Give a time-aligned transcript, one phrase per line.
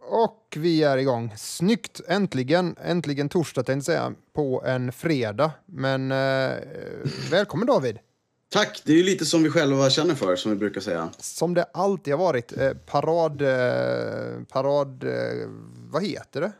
[0.00, 1.34] Och vi är igång.
[1.36, 2.00] Snyggt!
[2.08, 5.50] Äntligen, äntligen torsdag tänkte jag säga, på en fredag.
[5.66, 6.56] Men eh,
[7.30, 7.98] välkommen David!
[8.50, 8.82] Tack!
[8.84, 11.10] Det är ju lite som vi själva känner för, som vi brukar säga.
[11.18, 12.58] Som det alltid har varit.
[12.58, 13.42] Eh, parad...
[13.42, 15.04] Eh, parad...
[15.04, 15.48] Eh,
[15.90, 16.52] vad heter det?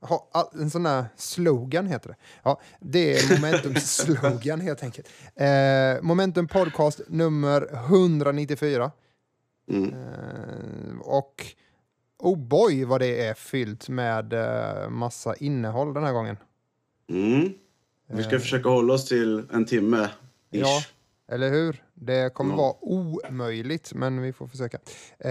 [0.00, 2.16] Ha, en sån där slogan heter det.
[2.42, 5.08] Ja, det är Momentums slogan helt enkelt.
[5.34, 8.90] Eh, Momentum podcast nummer 194.
[9.70, 9.94] Mm.
[9.94, 11.46] Eh, och
[12.18, 16.36] oh boy vad det är fyllt med eh, massa innehåll den här gången.
[17.10, 17.52] Mm.
[18.06, 20.08] Vi ska försöka hålla oss till en timme.
[20.50, 20.60] Ish.
[20.60, 20.82] Ja,
[21.28, 21.82] eller hur?
[21.94, 22.56] Det kommer Ja.
[22.56, 24.76] vara omöjligt, men vi får försöka.
[25.18, 25.30] Eh,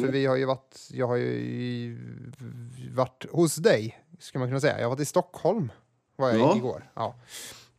[0.00, 1.98] För vi har ju varit, jag har ju
[2.94, 4.76] varit hos dig, ska man kunna säga.
[4.78, 5.72] Jag har varit i Stockholm,
[6.16, 6.56] var jag Ja.
[6.56, 6.90] igår.
[6.94, 7.14] Ja.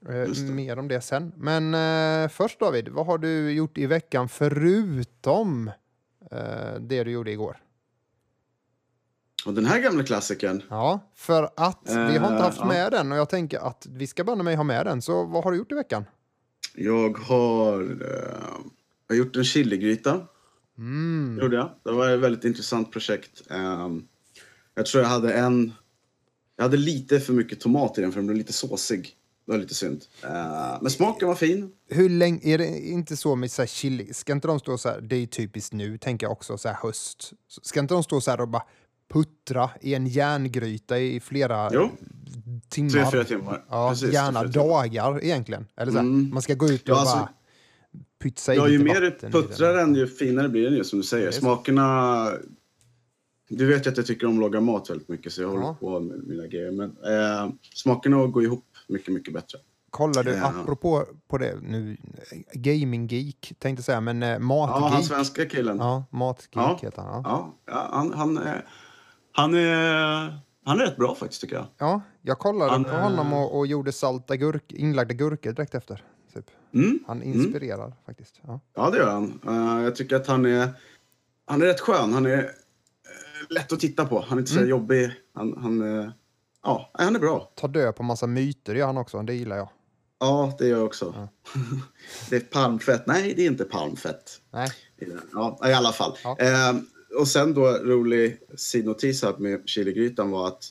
[0.09, 1.32] Eh, mer om det sen.
[1.35, 1.73] Men
[2.23, 5.71] eh, först David, vad har du gjort i veckan förutom
[6.32, 7.57] eh, det du gjorde igår?
[9.47, 10.63] Och den här gamla klassikern.
[10.69, 12.65] Ja, för att vi har inte Eh, haft ja.
[12.65, 15.01] med den och jag tänker att vi ska banne mig ha med den.
[15.01, 16.05] Så vad har du gjort i veckan?
[16.76, 18.67] Jag har, eh,
[19.07, 20.21] jag har gjort en chiligryta.
[20.77, 21.39] Mm.
[21.41, 21.71] Gjorde jag.
[21.84, 23.41] Det var ett väldigt intressant projekt.
[23.49, 24.04] Ehm,
[24.76, 25.73] jag tror jag hade en...
[26.55, 29.15] Jag hade lite för mycket tomat i den för den blev lite såsig.
[29.45, 30.05] Det var lite synd.
[30.23, 31.71] Eh, men smaken var fin.
[31.89, 34.89] Hur länge, är det inte så med så här chili, ska inte de stå så
[34.89, 37.34] här, det är typiskt nu, tänker jag också, så här höst.
[37.61, 38.63] Ska inte de stå så här och bara
[39.13, 41.90] puttra i en järngryta i flera Jo.
[42.70, 42.90] timmar?
[42.91, 43.66] Tre, fyra timmar.
[43.70, 44.88] Ja, Precis, gärna tre, fyra timmar.
[44.90, 45.66] dagar egentligen.
[45.77, 46.30] Eller så Mm.
[46.34, 47.30] man ska gå ut och Ja, alltså- bara
[48.24, 51.04] pytsa Ja, ju lite mer du puttrar den, ju finare blir den ju som du
[51.05, 51.32] säger.
[51.32, 52.30] Smakerna...
[53.50, 55.60] Du vet ju att jag tycker om att laga mat väldigt mycket så jag Ja.
[55.60, 56.72] håller på med mina grejer.
[56.72, 59.60] Men eh, smakerna går ihop mycket, mycket bättre.
[59.90, 60.46] Kollar du, Ja.
[60.62, 61.98] apropå på det nu,
[62.54, 64.91] gaming geek tänkte säga, men eh, Ja, matgeek.
[64.94, 65.78] han svenska killen.
[65.78, 66.80] Ja, Ja, matgeek Ja.
[66.81, 67.22] heter han.
[67.25, 67.56] Ja.
[67.66, 68.66] ja, han, han, är,
[69.38, 71.66] han, är, han är rätt bra faktiskt tycker jag.
[71.78, 75.75] ja, jag kollade Han, på eh, honom och, och gjorde salta gurk, inlagda gurkor direkt
[75.75, 76.03] efter.
[76.34, 76.45] Typ.
[76.73, 77.00] Mm.
[77.07, 78.39] Han inspirerar faktiskt.
[78.47, 78.59] Ja.
[78.75, 79.39] Ja, det gör han.
[79.47, 80.69] Eh, jag tycker att han är,
[81.45, 82.13] han är rätt skön.
[82.13, 82.44] Han är eh,
[83.50, 84.25] lätt att titta på.
[84.28, 84.69] Han är inte så Mm.
[84.69, 85.11] jobbig.
[85.34, 86.09] Han, han, eh,
[86.63, 87.51] ja, han är bra.
[87.56, 89.69] Ta död på massa myter gör han också, det gillar jag.
[90.19, 91.28] Ja, det gör jag också.
[92.29, 93.07] det är palmfett.
[93.07, 94.41] Nej, det är inte palmfett.
[94.51, 94.69] Nej.
[95.34, 96.17] Ja, i alla fall.
[96.23, 96.38] Ja.
[97.13, 100.63] Eh, och sen då, rolig sidnotis här med chiligrytan var att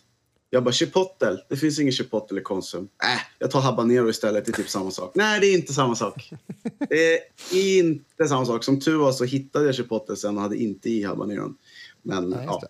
[0.50, 2.88] jag bara chipotle, det finns ingen chipotle i Konsum.
[3.02, 5.12] Äh, jag tar habanero istället, det är typ samma sak.
[5.14, 6.32] Nej, det är inte samma sak.
[6.88, 7.18] Det
[7.52, 8.64] är inte samma sak.
[8.64, 11.56] Som tur var så hittade jag chipotle sen och hade inte i habaneron.
[12.02, 12.58] Men Nej, ja.
[12.62, 12.68] det.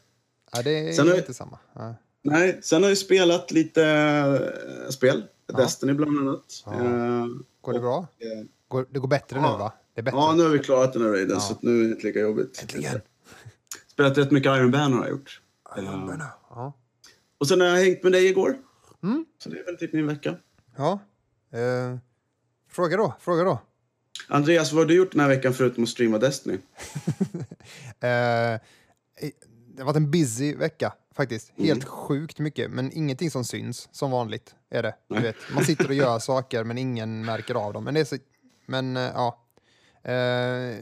[0.53, 1.59] Ja, det är Sen har- inte samma.
[1.75, 1.95] Ja.
[2.23, 5.25] Nej, sen har jag spelat lite äh, spel.
[5.47, 5.57] Ja.
[5.59, 6.63] Destiny bland annat.
[6.67, 6.73] Ja.
[6.75, 7.27] Eh,
[7.61, 7.99] Går det och, bra?
[8.19, 9.73] eh, Går, det går bättre nu va?
[9.95, 10.19] Det är bättre.
[10.19, 12.59] Ja, nu har vi klarat den här raiden så nu är det inte lika jobbigt.
[12.63, 13.01] Äntligen!
[13.97, 15.41] Spelat rätt mycket Iron Banner har jag gjort.
[15.77, 16.29] Ja.
[16.51, 16.73] Ja.
[17.39, 18.59] Och sen har jag hängt med dig igår.
[19.03, 19.27] Mm.
[19.39, 20.37] Så det är väl typ min vecka.
[20.77, 20.99] ja.
[21.53, 21.99] Eh,
[22.69, 23.59] fråga då, fråga då.
[24.29, 26.59] Andreas, vad har du gjort den här veckan förutom att streama Destiny?
[28.01, 28.61] Eh,
[29.67, 31.53] det har varit en busy vecka faktiskt.
[31.57, 31.69] Mm.
[31.69, 34.95] Helt sjukt mycket, men ingenting som syns som vanligt är det.
[35.09, 35.37] Du vet.
[35.55, 37.85] Man sitter och gör saker men ingen märker av dem.
[37.85, 38.17] Men, det är så,
[38.67, 39.43] men eh, ja.
[40.03, 40.77] Eh,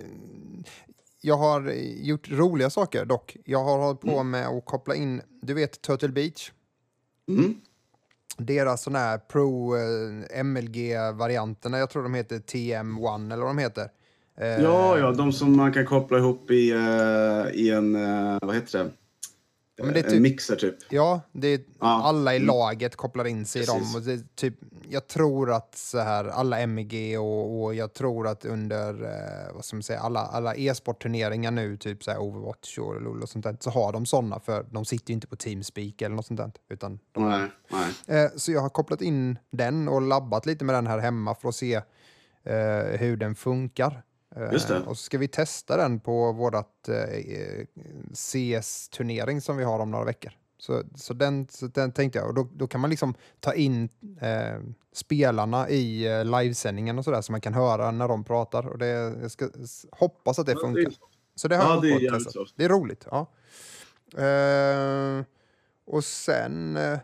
[1.24, 1.70] jag har
[2.02, 3.36] gjort roliga saker dock.
[3.44, 6.50] Jag har hållit på med att koppla in, du vet Turtle Beach?
[7.28, 7.54] Mm.
[8.38, 13.88] Deras sån här Pro eh, MLG-varianterna, jag tror de heter TM1 eller vad de heter.
[14.40, 18.54] Eh, Ja, ja, de som man kan koppla ihop i, eh, i en, eh, vad
[18.54, 18.90] heter det?
[19.82, 20.74] Men det är en typ- mixer typ.
[20.90, 22.02] Ja, det är, Ja.
[22.04, 22.46] alla i Mm.
[22.46, 23.78] laget kopplar in sig i dem.
[23.78, 23.94] Precis.
[23.96, 24.54] Och det typ,
[24.88, 29.64] jag tror att så här, alla MG och, och jag tror att under eh, vad
[29.64, 33.44] ska man säga, alla, alla e-sportturneringar nu, typ så här Overwatch och LoL och sånt
[33.44, 36.40] där, så har de sådana för de sitter ju inte på Teamspeak eller något sånt
[36.40, 36.52] där.
[36.70, 37.50] Utan de, Nej,
[38.06, 38.24] nej.
[38.24, 41.48] eh, så jag har kopplat in den och labbat lite med den här hemma för
[41.48, 41.74] att se
[42.44, 44.02] eh, hur den funkar.
[44.36, 44.80] Eh, Just det.
[44.80, 47.64] Och så ska vi testa den på vårt eh,
[48.14, 50.32] CS-turnering som vi har om några veckor.
[50.58, 53.88] Så, så, den, så den tänkte jag, och då, då kan man liksom ta in
[54.20, 54.58] eh,
[54.92, 58.66] spelarna i eh, livesändningen och sådär så man kan höra när de pratar.
[58.66, 58.86] Och det,
[59.22, 59.48] jag ska
[59.90, 60.92] hoppas att det Ja, det är- funkar.
[61.36, 62.32] Så det har Ja, jag det jävligt testat.
[62.32, 62.54] soft.
[62.56, 63.06] Det är roligt.
[63.10, 63.26] Ja.
[64.22, 65.24] Eh,
[65.86, 66.76] och sen...
[66.76, 66.98] Eh,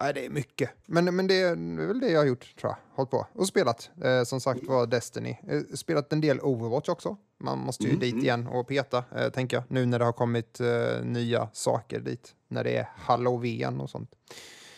[0.00, 0.70] nej, det är mycket.
[0.86, 2.96] Men, men det är väl det jag har gjort, tror jag.
[2.96, 3.26] Hållit på.
[3.32, 3.90] Och spelat.
[4.04, 5.36] Eh, som sagt var Destiny.
[5.48, 7.16] Eh, spelat en del Overwatch också.
[7.40, 8.24] Man måste ju Mm, dit mm.
[8.24, 9.64] igen och peta, eh, tänker jag.
[9.68, 12.34] Nu när det har kommit eh, nya saker dit.
[12.48, 14.10] När det är halloween och sånt.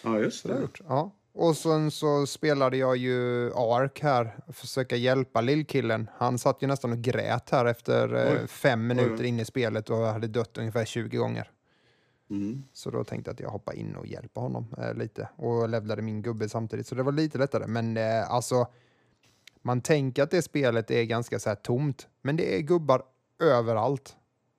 [0.03, 0.61] Ja, just det det.
[0.61, 0.81] gjort.
[0.89, 1.13] Ja.
[1.39, 6.11] Och sen så spelade jag ju Ark här, försöka hjälpa lillkillen.
[6.17, 9.27] Han satt ju nästan och grät här efter eh, fem minuter Oj.
[9.27, 11.51] in i spelet och hade dött ungefär 20 gånger.
[12.31, 12.65] Mm.
[12.73, 16.03] Så då tänkte jag att jag hoppar in och hjälper honom eh, lite och levlade
[16.03, 16.87] min gubbe samtidigt.
[16.87, 17.67] Så det var lite lättare.
[17.67, 18.67] Men eh, alltså,
[19.63, 23.03] man tänker att det spelet är ganska så här tomt, men det är gubbar
[23.39, 24.17] överallt.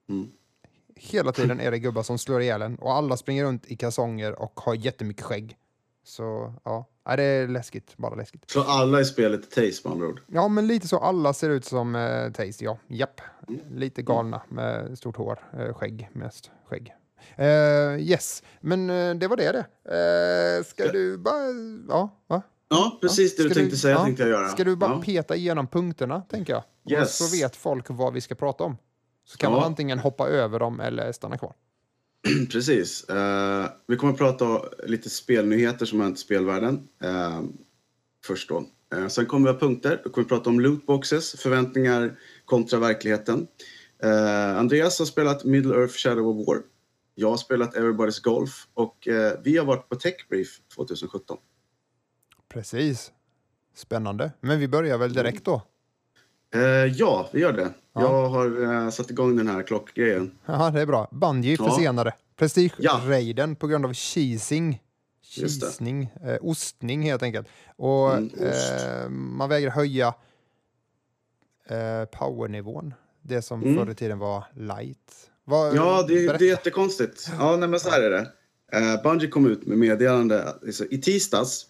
[0.10, 0.32] Mm.
[0.96, 4.42] Hela tiden är det gubbar som slår ihjäl en och alla springer runt i kalsonger
[4.42, 5.58] och har jättemycket skägg.
[6.04, 8.50] Så ja, Nej, det är läskigt, bara läskigt.
[8.50, 10.22] Så alla i spelet är Taste med andra ord.
[10.28, 10.98] Ja, men lite så.
[10.98, 12.78] Alla ser ut som eh, Taste, ja.
[12.88, 13.22] Japp.
[13.70, 15.40] Lite galna med stort hår.
[15.54, 16.94] Eh, skägg, mest skägg.
[17.38, 19.66] Eh, yes, men eh, det var det det.
[20.60, 20.92] Eh, ska Ja.
[20.92, 21.44] du bara...
[21.90, 22.42] Ja, va?
[22.70, 24.04] Ja, precis det Ska du tänkte säga ja.
[24.04, 24.50] tänkte jag göra.
[24.50, 25.02] Ska du bara ja.
[25.06, 26.64] peta igenom punkterna, tänker jag?
[26.86, 27.18] Och Yes.
[27.18, 28.78] så vet folk vad vi ska prata om.
[29.26, 29.58] Så kan Ja.
[29.58, 31.54] man antingen hoppa över dem eller stanna kvar.
[32.52, 33.06] Precis.
[33.88, 36.88] Vi kommer att prata lite spelnyheter som har hänt i spelvärlden.
[38.26, 38.64] först då.
[39.10, 40.02] Sen kommer vi ha punkter.
[40.04, 43.48] Då kommer vi prata om lootboxes, förväntningar kontra verkligheten.
[44.58, 46.62] Andreas har spelat Middle Earth Shadow of War.
[47.20, 51.38] Jag har spelat Everybody's Golf och eh, vi har varit på Techbrief 2017.
[52.50, 53.12] Precis.
[53.76, 54.32] Spännande.
[54.42, 55.62] Men vi börjar väl direkt då?
[56.54, 57.74] Eh, ja, vi gör det.
[57.94, 58.02] Ja.
[58.02, 60.32] Jag har eh, satt igång den här klockgrejen.
[60.46, 61.08] Ja, det är bra.
[61.60, 61.70] Ja.
[61.70, 62.14] försenade.
[62.18, 62.24] Ja.
[62.36, 64.82] Prestige-raiden på grund av cheesing.
[65.22, 67.48] Cheesning, eh, ostning helt enkelt.
[67.76, 70.08] Och Mm, eh, man vägrar höja
[71.66, 72.94] eh, powernivån.
[73.22, 73.76] Det som Mm.
[73.76, 75.32] förr i tiden var light.
[75.50, 76.38] Vad, Ja, det, berätta.
[76.38, 77.30] det är jättekonstigt.
[77.40, 78.32] Ja, nej, men så här är det.
[78.78, 81.66] Uh, Bungie kom ut med meddelande alltså, i tisdags.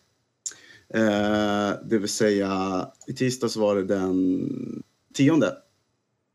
[0.93, 4.83] Eh, det vill säga, i tisdags var det den
[5.13, 5.53] tionde.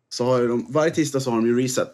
[0.09, 1.93] Så har de, varje tisdag så har de ju reset.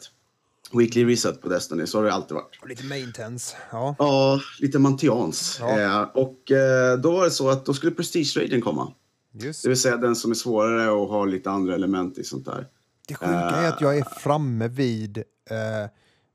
[0.73, 2.69] Weekly reset på Destiny, så har det alltid varit.
[2.69, 3.57] Lite maintenance.
[3.73, 3.97] Ja.
[3.99, 5.57] Ja, lite mantians.
[5.61, 5.81] Ja.
[5.81, 8.93] Eh, och eh, då var det så att då skulle Prestige-raiden komma.
[9.33, 9.63] Just.
[9.63, 12.67] Det vill säga den som är svårare och har lite andra element i sånt där.
[13.09, 15.19] Det sjuka är att jag är framme vid,
[15.51, 15.91] eh,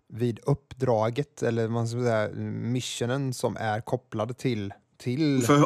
[0.08, 4.74] vid uppdraget, eller man ska säga missionen som är kopplad till...
[4.98, 5.66] till För,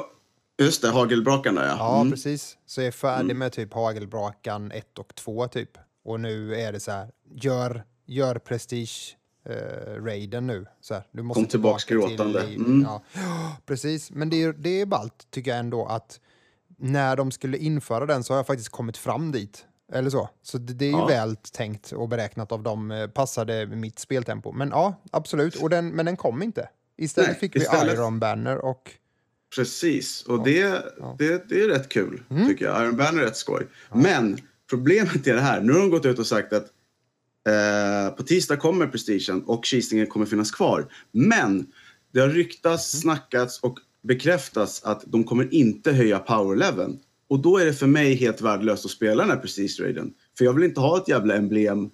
[0.62, 1.76] just det, hagelbrakan där ja.
[1.80, 2.12] ja, Mm.
[2.12, 2.58] precis.
[2.66, 5.78] Så jag är färdig med typ hagelbrakan 1 och 2 typ.
[6.06, 10.66] Och nu är det så här, gör, gör prestige eh, raiden nu.
[10.82, 12.46] Så här, du måste Kom tillbaks tillbaka gråtande.
[12.48, 12.60] liv.
[12.60, 12.82] Mm.
[12.82, 13.02] Ja,
[13.66, 14.12] precis.
[14.12, 16.20] Men det är, det är ballt tycker jag ändå att
[16.80, 19.66] när de skulle införa den så har jag faktiskt kommit fram dit.
[19.94, 20.30] Eller så.
[20.42, 21.06] Så det, det är ju Ja.
[21.06, 22.92] väl tänkt och beräknat av dem.
[22.92, 24.52] eh, Passade mitt speltempo.
[24.52, 25.56] Men ja, absolut.
[25.56, 26.70] Och den, men den kom inte.
[26.98, 28.92] Istället Nej, fick vi istället- Iron Banner och...
[29.56, 30.44] Precis, och Ja.
[30.46, 31.16] det, Ja.
[31.20, 32.48] det, det är rätt kul Mm.
[32.48, 32.84] tycker jag.
[32.84, 33.68] Iron Banner är rätt skoj.
[33.94, 34.38] Men
[34.70, 36.66] problemet är det här, nu har de gått ut och sagt att
[37.50, 40.88] eh, på tisdag kommer Prestigen och Kistingen kommer finnas kvar.
[41.12, 41.68] Men
[42.14, 43.02] det har ryktats, Mm.
[43.02, 47.00] snackats och bekräftats att de kommer inte höja power-leveln.
[47.30, 50.14] Och då är det för mig helt värdelöst att spela den här Prestige-raiden.
[50.38, 51.90] För jag vill inte ha ett jävla emblem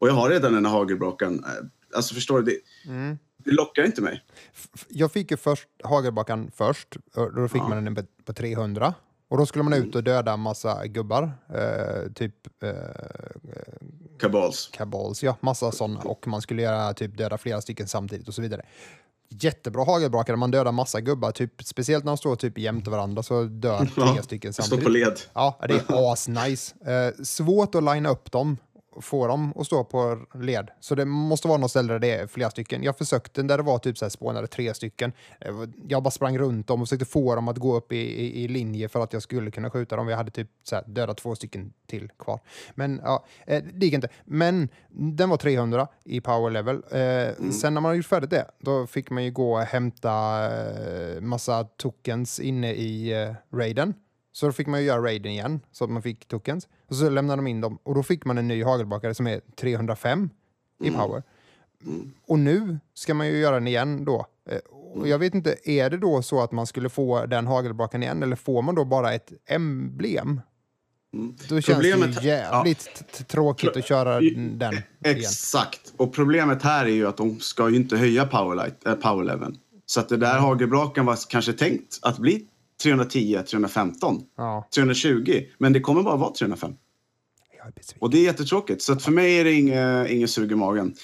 [0.00, 1.44] och jag har redan den här hagelbrakan.
[1.44, 1.66] Eh,
[1.96, 2.44] Alltså förstår du?
[2.44, 3.18] Det, Mm.
[3.44, 4.22] det lockar inte mig.
[4.88, 6.96] Jag fick ju först hagelbakan först.
[7.14, 7.68] och Då fick Ja.
[7.68, 8.94] man den på, på 300.
[9.28, 11.32] Och då skulle man ut och döda en massa gubbar.
[11.54, 12.70] Eh, typ eh,
[14.18, 14.70] Kabals.
[14.72, 15.36] kabals, ja.
[15.40, 16.00] Massa sådana.
[16.00, 18.62] Och man skulle göra typ döda flera stycken samtidigt och så vidare.
[19.32, 20.36] Jättebra hagelbrakare.
[20.36, 21.32] Man dödar massa gubbar.
[21.32, 24.84] Typ, speciellt när de står typ jämte varandra så dör Ja, tre stycken Står samtidigt.
[24.84, 25.20] på led.
[25.32, 26.74] Ja, det är asnice.
[26.86, 28.56] Eh, svårt att linea upp dem,
[29.00, 30.70] få dem att stå på led.
[30.80, 32.82] Så det måste vara något ställe där det är flera stycken.
[32.82, 35.12] Jag försökte där det var typ så här spånade tre stycken.
[35.40, 35.54] Eh,
[35.88, 38.48] Jag bara sprang runt dem och försökte få dem att gå upp i, i, i
[38.48, 40.06] linje för att jag skulle kunna skjuta dem.
[40.06, 42.40] Vi hade typ så här dödat två stycken till kvar.
[42.74, 44.08] Men ja, eh, det gick inte.
[44.24, 46.76] Men den var 300 i power level.
[46.76, 50.40] Eh, Sen när man gjort färdigt det, då fick man ju gå och hämta
[51.20, 53.12] massa tokens inne i
[53.52, 53.94] raiden.
[54.32, 56.68] Så då fick man ju göra raiden igen, så att man fick tokens.
[56.88, 59.40] Och så lämnade de in dem och då fick man en ny hagelbakare som är
[59.60, 60.30] 305
[60.84, 61.22] i power.
[62.26, 64.26] Och nu ska man ju göra den igen då.
[64.50, 64.58] Eh,
[64.92, 68.22] Och jag vet inte, är det då så att man skulle få den hagelbakaren igen
[68.22, 70.40] eller får man då bara ett emblem?
[71.14, 71.34] Mm.
[71.48, 74.74] Då känns Problemet- det ju jävligt t- tråkigt att köra den igen.
[75.04, 75.92] Exakt.
[75.96, 79.56] Och problemet här är ju att de ska ju inte höja powerlight, äh, powerleveln.
[79.86, 82.46] Så att det där hagelbrakan var kanske tänkt att bli
[82.82, 85.42] 310, 315, Ja, 320.
[85.58, 86.72] Men det kommer bara vara 305.
[87.58, 87.98] jag är besviken.
[88.02, 88.82] Och det är jättetråkigt.
[88.82, 90.94] Så för mig är det inget, inget sug i magen.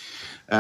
[0.49, 0.59] Eh,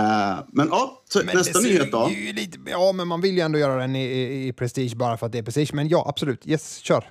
[0.52, 2.08] men ja, Men nästa nyhet då.
[2.34, 5.26] Lite, ja, men man vill ju ändå göra den i, i, i Prestige bara för
[5.26, 5.70] att det är Prestige.
[5.74, 6.46] Men ja, absolut.
[6.46, 7.10] Yes, kör.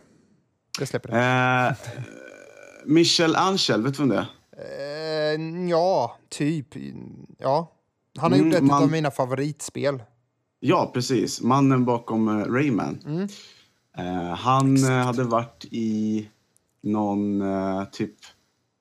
[0.79, 1.17] Det släpper det.
[1.17, 1.73] Eh,
[2.85, 5.35] Michel Angel, vet du vem det är?
[5.35, 6.67] Eh, ja, typ.
[7.39, 7.71] Ja.
[8.17, 10.03] Han har Mm, gjort ett man- av mina favoritspel.
[10.59, 11.41] Ja, precis.
[11.41, 12.99] Mannen bakom uh, Rayman.
[13.05, 13.27] Mm.
[13.99, 16.29] Uh, han uh, hade varit i
[16.83, 17.43] någon
[17.91, 18.15] typ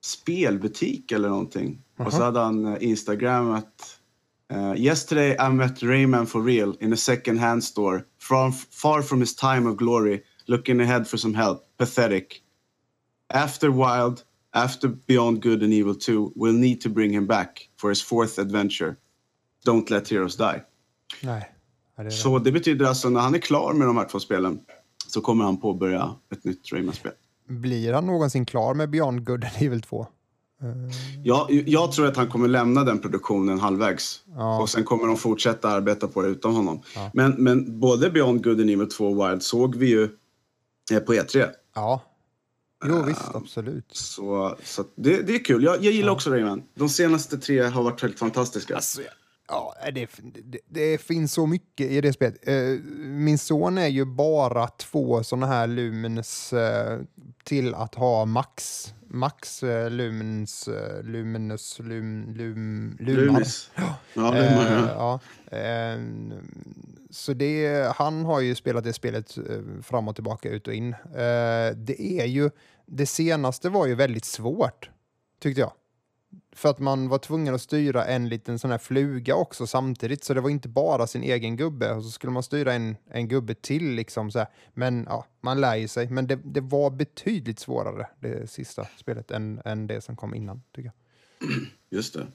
[0.04, 1.82] spelbutik eller någonting.
[1.98, 4.00] Och så hade han instagrammat
[4.76, 9.34] Yesterday I met Rayman for real in a second hand store from, far from his
[9.34, 11.64] time of glory looking ahead for some help.
[11.76, 12.42] Pathetic.
[13.28, 17.90] After Wild, after Beyond Good and Evil 2, we'll need to bring him back for
[17.90, 18.96] his fourth adventure.
[19.66, 20.62] Don't let heroes die.
[21.22, 21.50] Nej.
[21.96, 22.10] Det det.
[22.10, 24.60] Så det betyder alltså när han är klar med de här två spelen
[25.14, 27.12] så kommer han påbörja ett nytt Rayman-spel.
[27.48, 30.06] Blir han någonsin klar med Beyond Good and Evil 2?
[31.22, 34.22] Jag, jag tror att han kommer lämna den produktionen halvvägs.
[34.36, 34.62] Ja.
[34.62, 36.82] Och sen kommer de fortsätta arbeta på det utan honom.
[37.12, 40.08] Men, men både Beyond Good and Evil 2 och Wild såg vi ju
[40.92, 41.46] eh, på E3.
[41.74, 42.02] Ja.
[42.86, 43.96] Jo, visst, absolut.
[43.96, 45.64] Så, så det, det är kul.
[45.64, 46.62] Jag, jag gillar också Rayman.
[46.74, 48.74] De senaste tre har varit helt fantastiska.
[48.74, 49.00] Alltså,
[49.48, 50.10] ja, det,
[50.44, 52.48] det, det finns så mycket i det spelet.
[52.48, 52.54] Eh,
[53.00, 57.00] min son är ju bara två såna här lumens eh,
[57.44, 58.86] till att ha max.
[59.08, 60.68] Max eh, lumens,
[61.02, 63.46] luminous, lum, lum, lumar.
[63.74, 65.20] Ja, ja.
[65.50, 65.98] ja.
[67.10, 69.38] Så det, han har ju spelat det spelet
[69.82, 70.94] fram och tillbaka, ut och in.
[71.76, 72.50] Det är ju,
[72.86, 74.90] det senaste var ju väldigt svårt,
[75.40, 75.72] tyckte jag.
[76.54, 80.34] För att man var tvungen att styra en liten sån här fluga också samtidigt, så
[80.34, 81.92] det var inte bara sin egen gubbe.
[81.92, 84.48] Och så skulle man styra en, en gubbe till liksom så här.
[84.74, 86.08] Men ja, man lär ju sig.
[86.08, 90.62] Men det, det var betydligt svårare, det sista spelet, än, än det som kom innan,
[90.74, 90.92] tycker
[91.40, 91.50] jag.
[91.90, 92.26] Just det.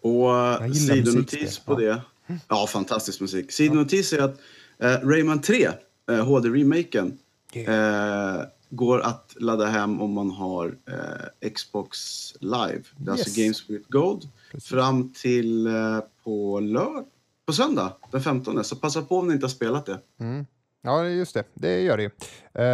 [0.00, 2.02] Och eh, sidonotis på det.
[2.48, 3.52] Ja, fantastisk musik.
[3.52, 4.40] Sidonotis är att
[4.78, 5.68] eh, Rayman 3,
[6.10, 7.18] eh, HD-remaken,
[7.52, 8.40] eh,
[8.76, 11.98] går att ladda hem om man har eh, Xbox
[12.40, 12.82] Live.
[12.96, 13.36] Det är alltså Yes.
[13.36, 14.28] Games with Gold.
[14.62, 17.04] Fram till eh, på lördag.
[17.46, 18.64] På söndag den 15.
[18.64, 19.98] Så passa på om ni inte har spelat det.
[20.20, 20.46] Mm.
[20.82, 21.44] Ja, just det.
[21.54, 22.10] Det gör det ju.
[22.54, 22.64] Eh,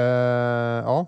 [0.85, 1.07] ja,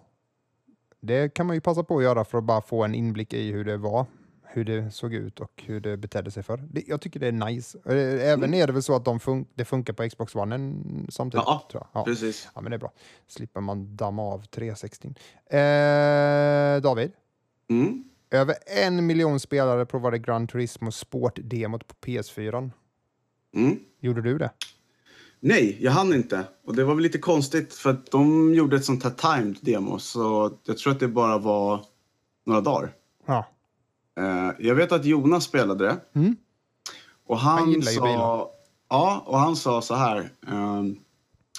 [1.01, 3.53] det kan man ju passa på att göra för att bara få en inblick i
[3.53, 4.07] hur det var,
[4.53, 6.57] hur det såg ut och hur det betedde sig för.
[6.57, 7.79] Det, jag tycker det är nice.
[7.87, 10.75] Eh, Även är det väl så att de fun det funkar på Xbox One
[11.09, 11.45] samtidigt?
[11.47, 12.01] Ja, tror jag.
[12.01, 12.05] Ja.
[12.05, 12.49] Precis.
[12.55, 12.93] ja, men det är bra.
[13.29, 15.09] Slipper man damma av 360.
[15.47, 17.13] Eh, David?
[17.71, 18.05] Mm.
[18.31, 22.71] Över en miljon spelare provade Gran Turismo Sport-demot på PS4.
[23.55, 23.79] Mm.
[24.01, 24.51] Gjorde du det?
[25.41, 26.45] Nej, jag hann inte.
[26.65, 29.99] Och det var väl lite konstigt för att de gjorde ett sånt här timed demo.
[29.99, 31.85] Så jag tror att det bara var
[32.47, 32.93] några dagar.
[33.27, 33.47] Ja.
[34.21, 36.01] Eh, jag vet att Jonas spelade det.
[36.15, 36.37] Mm.
[37.27, 38.03] Och han, Han sa...
[38.03, 38.47] bilar.
[38.89, 40.31] Ja, och han sa så här.
[40.49, 40.97] ehm,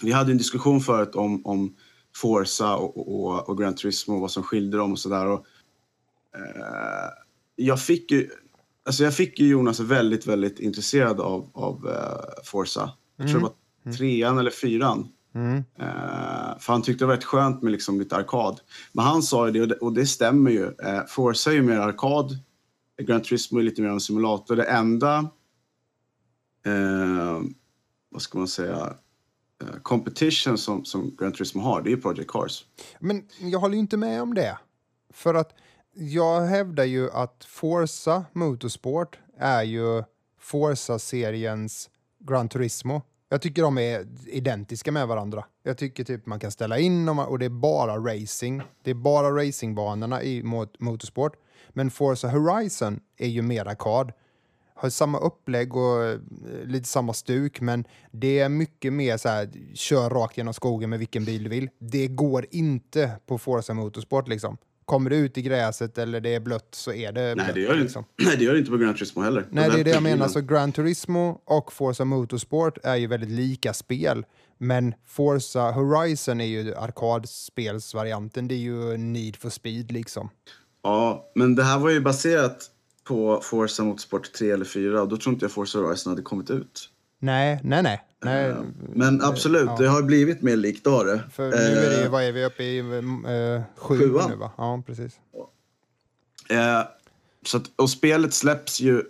[0.02, 1.76] vi hade en diskussion förut om, om
[2.16, 5.28] Forza och, och, och Gran Turismo och vad som skilde dem och sådär.
[5.28, 5.46] Och,
[6.36, 7.10] eh,
[7.56, 8.30] jag fick ju...
[8.86, 12.92] Alltså jag fick ju Jonas väldigt, väldigt intresserad av, av eh, Forza.
[13.18, 15.08] Jag tror det var trean eller fyran.
[15.36, 15.58] Mm.
[15.58, 18.60] Eh, för han tyckte det var rätt skönt med liksom lite arkad.
[18.92, 20.66] Men han sa ju det, och det, stämmer ju.
[20.66, 22.38] Uh, Forza är ju mer arkad.
[23.02, 24.56] Gran Turismo är lite mer av en simulator.
[24.56, 25.18] Det enda,
[26.66, 27.42] eh,
[28.10, 28.94] vad ska man säga,
[29.64, 32.66] eh, competition som, som Gran Turismo har, det är Project Cars.
[33.00, 34.58] Men jag håller ju inte med om det.
[35.14, 35.56] För att
[35.94, 40.04] jag hävdar ju att Forza Motorsport är ju
[40.40, 43.02] Forza-seriens Gran Turismo.
[43.34, 45.46] Jag tycker de är identiska med varandra.
[45.64, 48.62] Jag tycker typ man kan ställa in dem och det är bara racing.
[48.84, 51.36] Det är bara racingbanorna i mot- motorsport.
[51.70, 54.12] Men Forza Horizon är ju mer arkad.
[54.74, 56.20] Har samma upplägg och eh,
[56.64, 61.00] lite samma stuk, men det är mycket mer så här, kör rakt genom skogen med
[61.00, 61.70] vilken bil du vill.
[61.80, 64.58] Det går inte på Forza Motorsport liksom.
[64.86, 67.60] Kommer du ut i gräset eller det är blött så är det Nej, blött, det
[67.60, 68.06] gör det liksom.
[68.20, 68.24] inte.
[68.30, 69.46] Nej, det gör det inte på Gran Turismo heller.
[69.50, 70.28] Nej, det är det jag menar.
[70.28, 74.26] Så Gran Turismo och Forza Motorsport är ju väldigt lika spel.
[74.58, 78.48] Men Forza Horizon är ju arkadspelsvarianten.
[78.48, 80.30] Det är ju Need for Speed liksom.
[80.84, 82.70] Ja, men det här var ju baserat
[83.04, 86.50] på Forza Motorsport 3 eller 4 och då tror inte jag Forza Horizon hade kommit
[86.50, 86.90] ut.
[87.24, 88.02] Nej, nej, nej.
[88.24, 88.50] nej.
[88.50, 88.56] Eh,
[88.96, 89.76] Men absolut, ja.
[89.80, 91.24] det har blivit mer likt då det.
[91.32, 92.82] För nu är det ju, Eh, vad är vi uppe i?
[92.82, 94.30] Uh, sju Sjuan.
[94.30, 94.52] nu va?
[94.58, 95.20] Ja, precis.
[97.46, 99.04] Så att, och spelet släpps ju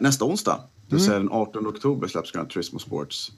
[0.00, 0.60] nästa onsdag.
[0.88, 3.32] Det vill säga den 18 oktober släpps Gran Turismo Sports.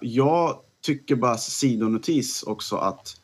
[0.00, 3.20] Jag tycker bara sidonotis också att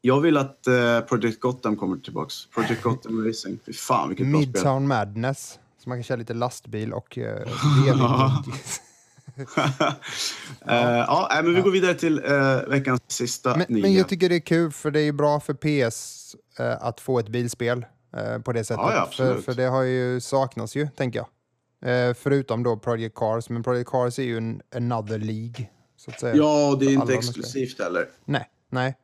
[0.00, 2.46] jag vill att eh, Project Gotham kommer tillbaks.
[2.46, 3.58] Project Gotham Racing.
[3.66, 4.52] Fy fan vilket bra spel.
[4.52, 5.58] Midtown Madness.
[5.82, 7.30] Så man kan köra lite lastbil och uh, uh,
[7.88, 8.40] Eh,
[10.66, 13.82] ja, nej, men vi går vidare till eh, veckans sista men, nyhet.
[13.82, 17.18] men jag tycker det är kul för det är bra för PS eh, att få
[17.18, 18.82] ett bilspel eh, på det sättet.
[18.86, 21.28] Ja, ja, för, för det har ju saknats ju, tänker jag.
[22.08, 25.68] Eh, förutom då Project Cars, men Project Cars är ju en another League.
[25.96, 26.36] Så att säga.
[26.36, 28.08] Ja, det är inte exklusivt heller.
[28.24, 28.96] Nej, nej.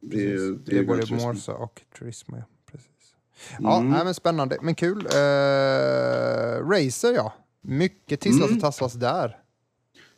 [0.00, 1.32] Det är, ju- Det är, ju både Gran Turismo.
[1.32, 2.36] Morsa och Turismo.
[2.36, 2.88] Ja, precis.
[3.58, 3.90] ja Mm.
[3.92, 4.58] nej, men spännande.
[4.62, 5.06] Men kul.
[5.06, 7.32] Uh, Racer, ja.
[7.64, 8.56] Mycket tisslas Mm.
[8.56, 9.38] och tasslas där.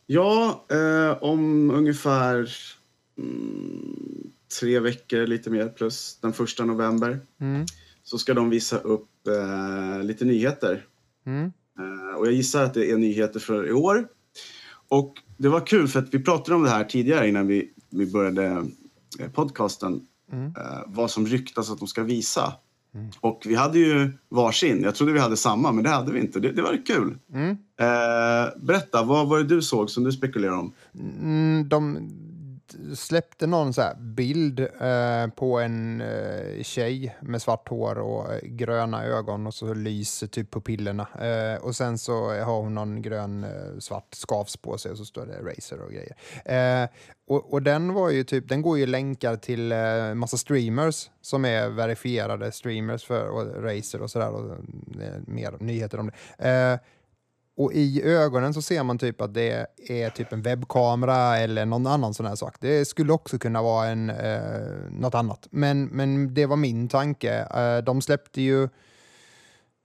[0.06, 2.49] Ja, eh, om ungefär
[3.18, 4.30] mm,
[4.61, 7.66] tre veckor, lite mer, plus den första november, Mm.
[8.02, 10.87] så ska de visa upp eh, lite nyheter.
[11.26, 11.52] Mm.
[11.78, 14.08] Eh, och jag gissar att det är nyheter för i år.
[14.88, 18.06] Och det var kul för att vi pratade om det här tidigare innan vi, vi
[18.12, 18.44] började
[19.18, 20.06] eh, podcasten.
[20.32, 20.46] Mm.
[20.46, 22.52] Eh, vad som ryktas att de ska visa.
[23.20, 24.82] Och vi hade ju varsin.
[24.82, 26.40] Jag trodde vi hade samma, men det hade vi inte.
[26.40, 27.18] Det, det var kul.
[27.34, 27.50] Mm.
[27.80, 30.72] Eh, berätta, vad var det du såg som du spekulerar om?
[30.94, 32.10] Mm, de
[32.94, 38.40] släppte någon så här bild eh, på en eh, tjej med svart hår och eh,
[38.42, 41.06] gröna ögon och så lyser typ pupillerna.
[41.21, 45.04] Eh, och sen så har hon någon grön eh, svart skavs på sig och så
[45.04, 46.16] står det Razer och grejer.
[46.44, 46.88] Eh,
[47.26, 51.44] och, och den var ju typ, den går ju länkar till eh, massa streamers som
[51.44, 54.52] är verifierade streamers för och Razer och sådär och
[55.02, 56.49] eh, mer nyheter om det.
[56.49, 56.78] Eh,
[57.56, 61.66] Eh, och i ögonen så ser man typ att det är typ en webbkamera eller
[61.66, 62.56] någon annan sån här sak.
[62.61, 65.49] Det skulle också kunna vara en, eh, något annat.
[65.50, 67.49] Men, men det var min tanke.
[67.54, 68.62] Eh, de släppte ju...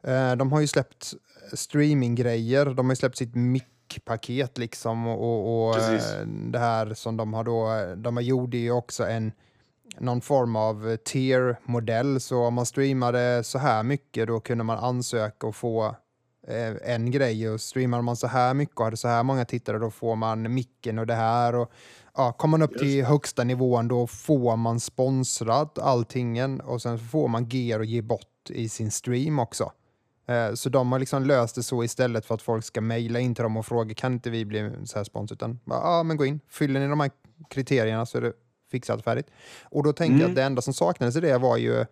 [0.04, 1.14] Eh, de har ju släppt
[1.54, 2.66] streaminggrejer.
[2.66, 5.08] De har ju släppt sitt mic-paket liksom.
[5.08, 7.96] Och, och eh, det här som de har då...
[7.96, 9.32] De har gjorde ju också en
[9.98, 12.20] någon form av tier-modell.
[12.20, 15.94] Så om man streamade så här mycket då kunde man ansöka och få eh,
[16.84, 19.92] en grej och streamar man så här mycket och hade så här många tittare då
[19.92, 21.56] får man micken och det här.
[21.56, 21.72] Och,
[22.16, 27.00] ja, kommer man upp Just till högsta nivån då får man sponsrat alltingen och sen
[27.00, 29.72] får man gear och ge bort i sin stream också.
[30.28, 33.36] Eh, Så de har liksom löst det så istället för att folk ska mejla in
[33.36, 35.36] till dem och fråga kan inte vi bli så här sponsor?
[35.36, 37.12] Utan ja men gå in, fyller ni de här
[37.50, 38.34] kriterierna så är det
[38.72, 39.28] fixat färdigt.
[39.64, 40.32] Och då tänker jag Mm.
[40.32, 41.86] att det enda som saknades i det var ju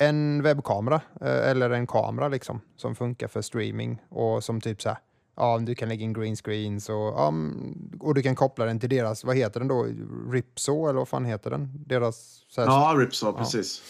[0.00, 4.88] en webbkamera eh, eller en kamera liksom som funkar för streaming och som typ så
[4.88, 4.98] här
[5.36, 8.80] Ja, du kan lägga in green screens och, ja, mm, och du kan koppla den
[8.80, 9.86] till deras, vad heter den då?
[10.32, 11.84] Ripso eller vad fan heter den?
[11.86, 13.82] Deras här, Ja, Ripsaw, precis.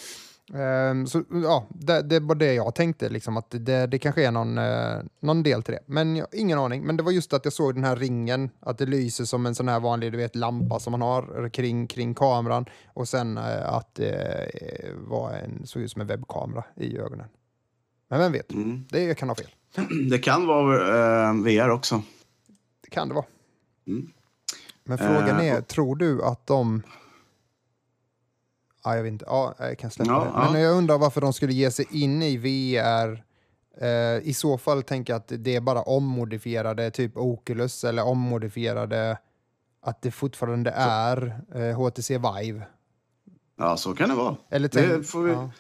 [0.55, 4.31] Ehm, så ja, det, det var det jag tänkte, liksom, att det, det kanske är
[4.31, 5.81] någon, eh, någon del till det.
[5.87, 6.83] Men jag, ingen aning.
[6.87, 9.55] Men det var just att jag såg den här ringen, att det lyser som en
[9.55, 12.65] sån här vanlig du vet, lampa som man har kring, kring kameran.
[12.87, 14.13] Och sen eh, att det
[14.63, 17.27] eh, var en, såg ut som en webbkamera i ögonen.
[18.09, 18.85] Men vem vet, Mm.
[18.91, 19.51] det kan ha fel.
[20.11, 22.03] Det kan vara eh, VR också.
[22.85, 23.25] Det kan det vara.
[23.87, 24.11] Mm.
[24.85, 26.83] Men frågan Eh, är, tror du att de...
[28.85, 29.25] Ja, jag vet inte.
[29.29, 30.53] Ja, jag kan släppa Ja, det.
[30.53, 33.25] Men jag undrar varför de skulle ge sig in i VR.
[33.81, 39.19] Eh, I så fall tänker jag att det är bara ommodifierade, typ Oculus, eller ommodifierade,
[39.83, 42.63] att det fortfarande är eh, HTC Vive.
[43.59, 44.37] Ja, så kan det vara.
[44.51, 45.51] Eller Det tänk- får vi- ja.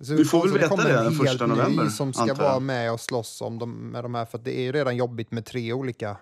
[0.00, 3.00] Så vi får väl veta det en den första november, Som ska vara med och
[3.00, 5.72] slåss om de, med de här, för att det är ju redan jobbigt med tre
[5.72, 6.16] olika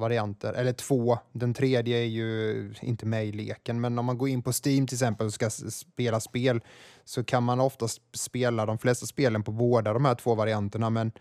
[0.00, 1.18] varianter, eller två.
[1.32, 4.86] Den tredje är ju inte med i leken, men om man går in på Steam
[4.86, 6.60] till exempel och ska spela spel
[7.04, 11.12] så kan man oftast spela de flesta spelen på båda de här två varianterna, men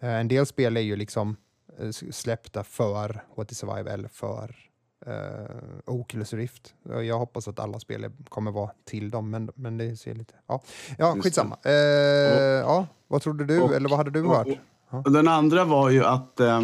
[0.00, 1.36] eh, en del spel är ju liksom
[1.78, 4.56] eh, släppta för HTC Vive eller för
[5.06, 6.74] eh, Oculus Rift.
[6.88, 10.34] Och Jag hoppas att alla spel kommer vara till dem, men, men det ser lite...
[10.46, 10.62] Ja,
[10.98, 11.56] ja skitsamma.
[11.64, 14.48] Eh, ja, vad trodde du, Och- eller vad hade du och- hört?
[14.90, 16.60] Och den andra var ju att eh,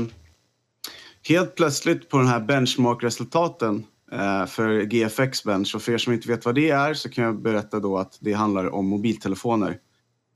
[1.29, 6.29] helt plötsligt på den här benchmark-resultaten eh, för GFX Bench, och för er som inte
[6.29, 9.79] vet vad det är så kan jag berätta då att det handlar om mobiltelefoner.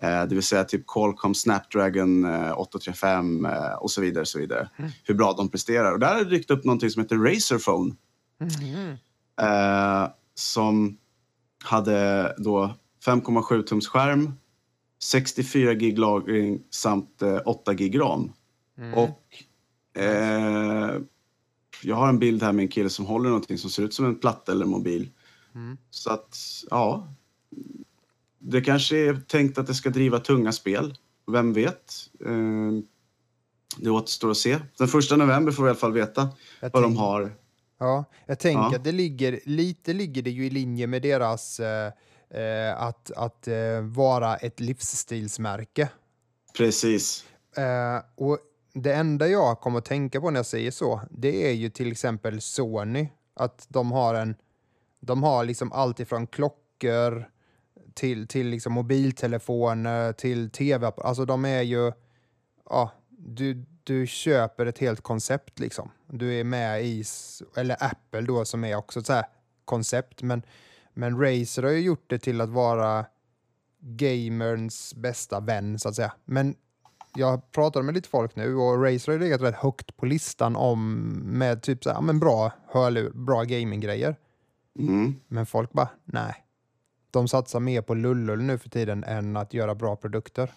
[0.03, 4.27] Eh, det vill säga typ Qualcomm Snapdragon eh, 835 eh, och så vidare.
[4.27, 4.69] Så vidare.
[5.05, 5.93] Hur bra de presterar.
[5.93, 7.95] Och där har det dykt upp någonting som heter Razer Phone.
[8.41, 8.97] Mhm.
[9.41, 10.97] Eh, som
[11.65, 12.75] hade då
[13.07, 14.33] 5,7 tums skärm,
[15.03, 18.33] 64 gig lagring samt eh, 8 gig ram.
[18.79, 18.95] Mm.
[18.95, 19.23] Och
[19.95, 21.01] eh,
[21.83, 24.05] jag har en bild här med en kille som håller någonting som ser ut som
[24.05, 25.11] en platta eller mobil.
[25.55, 25.77] Mm.
[25.91, 26.39] Så att,
[26.71, 27.09] ja.
[28.39, 30.99] Det kanske är tänkt att det ska driva tunga spel.
[31.33, 31.93] Vem vet?
[32.27, 32.73] Eh,
[33.77, 34.59] det återstår att se.
[34.79, 36.29] Den första november får vi i alla fall veta
[36.61, 37.33] Jag vad de har.
[37.79, 38.77] Ja, jag tänker Ja.
[38.77, 41.93] att det ligger, lite ligger det ju i linje med deras eh,
[42.31, 45.89] eh, att, att eh, vara ett livsstilsmärke.
[46.57, 47.25] Precis.
[47.57, 48.39] Eh, och
[48.75, 51.93] det enda jag kommer att tänka på när jag säger så, det är ju till
[51.93, 53.09] exempel Sony.
[53.35, 54.35] Att de har en,
[55.01, 57.31] de har liksom allt ifrån klockor
[57.95, 61.93] till, till liksom mobiltelefoner, till tv Alltså de är ju,
[62.71, 65.91] ja, du, du köper ett helt koncept liksom.
[66.07, 67.05] Du är med i,
[67.57, 69.27] eller Apple då som är också ett så här
[69.65, 70.43] koncept, men,
[70.95, 73.07] men Razer har ju gjort det till att vara
[73.79, 76.13] gamerns bästa vän så att säga.
[76.25, 76.57] Men
[77.17, 81.01] jag pratade med lite folk nu och Razer har legat rätt högt på listan om
[81.25, 84.17] med typ så här, men bra hörlur, bra gaminggrejer.
[84.79, 85.15] Mm.
[85.29, 86.35] Men folk bara, nej.
[87.11, 90.51] De satsar mer på lullull nu för tiden än att göra bra produkter.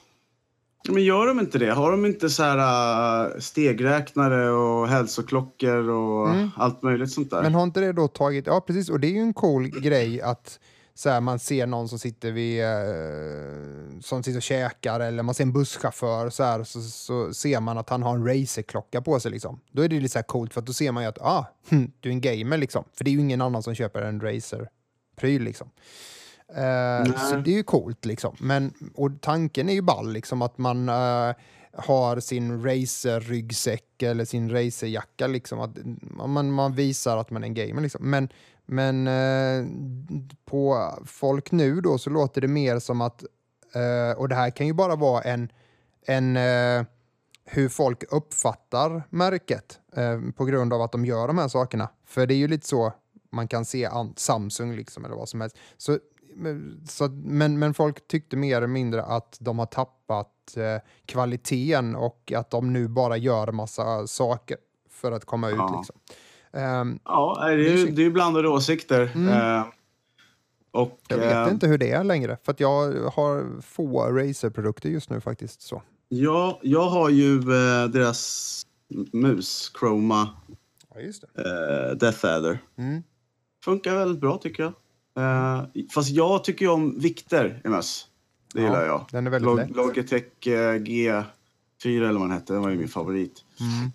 [0.89, 1.71] Men gör de inte det?
[1.73, 6.49] Har de inte så här äh, stegräknare och hälsoklockor och Mm.
[6.55, 7.41] allt möjligt sånt där?
[7.41, 10.21] Men har inte det då tagit, ja precis, och det är ju en cool grej
[10.21, 10.59] att
[10.97, 15.35] så här, man ser någon som sitter vid, eh, som sitter och käkar eller man
[15.35, 19.19] ser en busschaufför så här, så, så ser man att han har en racerklocka på
[19.19, 19.59] sig liksom.
[19.71, 21.45] Då är det lite så här coolt för att då ser man ju att, ah,
[21.69, 22.83] hm, du är en gamer liksom.
[22.93, 25.69] För det är ju ingen annan som köper en racer-pryl liksom.
[26.49, 28.35] Eh, så det är ju coolt liksom.
[28.39, 31.35] Men, och tanken är ju ball liksom att man eh,
[31.73, 35.59] har sin racer-ryggsäck eller sin racerjacka liksom.
[35.59, 35.77] Att
[36.27, 38.09] man, man visar att man är en gamer liksom.
[38.09, 38.29] Men,
[38.67, 39.65] men eh,
[40.45, 43.23] på folk nu då så låter det mer som att,
[43.73, 45.51] eh, och det här kan ju bara vara en,
[46.05, 46.85] en eh,
[47.45, 51.89] hur folk uppfattar märket eh, på grund av att de gör de här sakerna.
[52.05, 52.93] För det är ju lite så
[53.31, 55.57] man kan se Samsung liksom eller vad som helst.
[55.77, 55.99] Så,
[56.89, 62.33] så, men, men folk tyckte mer eller mindre att de har tappat eh, kvaliteten och
[62.35, 64.57] att de nu bara gör massa saker
[64.89, 65.55] för att komma ut.
[65.57, 65.77] Ja.
[65.77, 65.95] Liksom.
[66.53, 69.11] Ehm, Ja, det är ju- det är blandade åsikter.
[69.15, 69.29] Mm.
[69.57, 69.65] Eh,
[70.71, 74.89] och, jag vet eh, inte hur det är längre, för att jag har få Razer-produkter
[74.89, 75.61] just nu faktiskt.
[75.61, 75.81] så.
[76.09, 78.63] Ja, jag har ju eh, deras
[79.13, 80.29] mus, Chroma
[80.95, 81.41] Ja, just det.
[81.91, 82.59] eh, Death Adder.
[82.77, 83.03] Mm.
[83.63, 84.73] Funkar väldigt bra tycker jag.
[85.23, 88.07] Eh, fast jag tycker ju om vikter i möss.
[88.53, 89.05] Det Ja, gillar jag.
[89.11, 89.75] Den är väldigt Log- lätt.
[89.75, 91.23] Logitech eh, G4
[91.85, 93.43] eller vad den hette, den var ju min favorit.
[93.59, 93.91] Mm.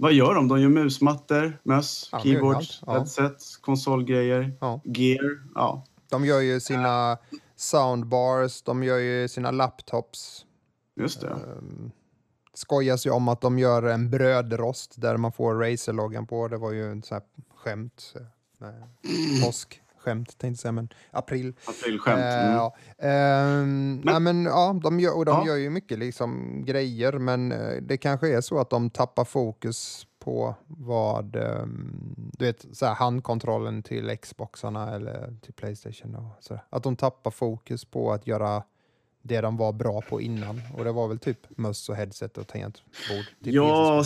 [0.00, 0.48] Vad gör de?
[0.48, 2.92] De gör musmattor, möss, Ja, keyboards, ja.
[2.92, 4.80] headsets, konsolgrejer, Ja.
[4.84, 5.40] gear.
[5.54, 5.84] Ja.
[6.10, 7.18] De gör ju sina
[7.56, 10.46] soundbars, de gör ju sina laptops.
[10.96, 11.28] Just det.
[11.30, 11.90] Um,
[12.54, 16.48] skojas ju om att de gör en brödrost där man får Razer-loggan på.
[16.48, 17.22] Det var ju här
[17.56, 18.14] skämt.
[18.58, 18.74] Nej,
[19.44, 19.80] påsk.
[20.00, 21.52] Skämt tänkte jag säga, men april.
[21.66, 22.18] Aprilskämt.
[22.18, 22.52] Eh, Mm.
[22.52, 22.76] ja.
[22.98, 25.46] Ehm, nej, men, ja, de gör, och de Ja.
[25.46, 30.06] gör ju mycket liksom, grejer, men eh, det kanske är så att de tappar fokus
[30.18, 36.14] på vad, ehm, du vet, så här, handkontrollen till Xboxarna eller till Playstation.
[36.14, 36.64] Och så där.
[36.70, 38.62] Att de tappar fokus på att göra
[39.22, 40.60] det de var bra på innan.
[40.78, 43.24] Och det var väl typ möss och headset och tangentbord.
[43.38, 44.04] Ja,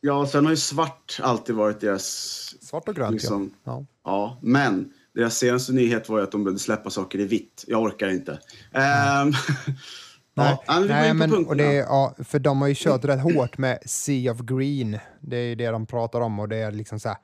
[0.00, 2.04] ja, sen har ju svart alltid varit deras...
[2.62, 3.84] Svart och grönt, liksom, ja.
[4.04, 7.64] Ja, men deras senaste nyhet var ju att de började släppa saker i vitt.
[7.66, 8.32] Jag orkar inte.
[8.72, 9.32] Ehm,
[10.34, 13.58] Nej, ja, men nej men, och det, ja, för de har ju kört rätt hårt
[13.58, 14.98] med Sea of Green.
[15.20, 17.18] Det är ju det de pratar om och det är liksom så här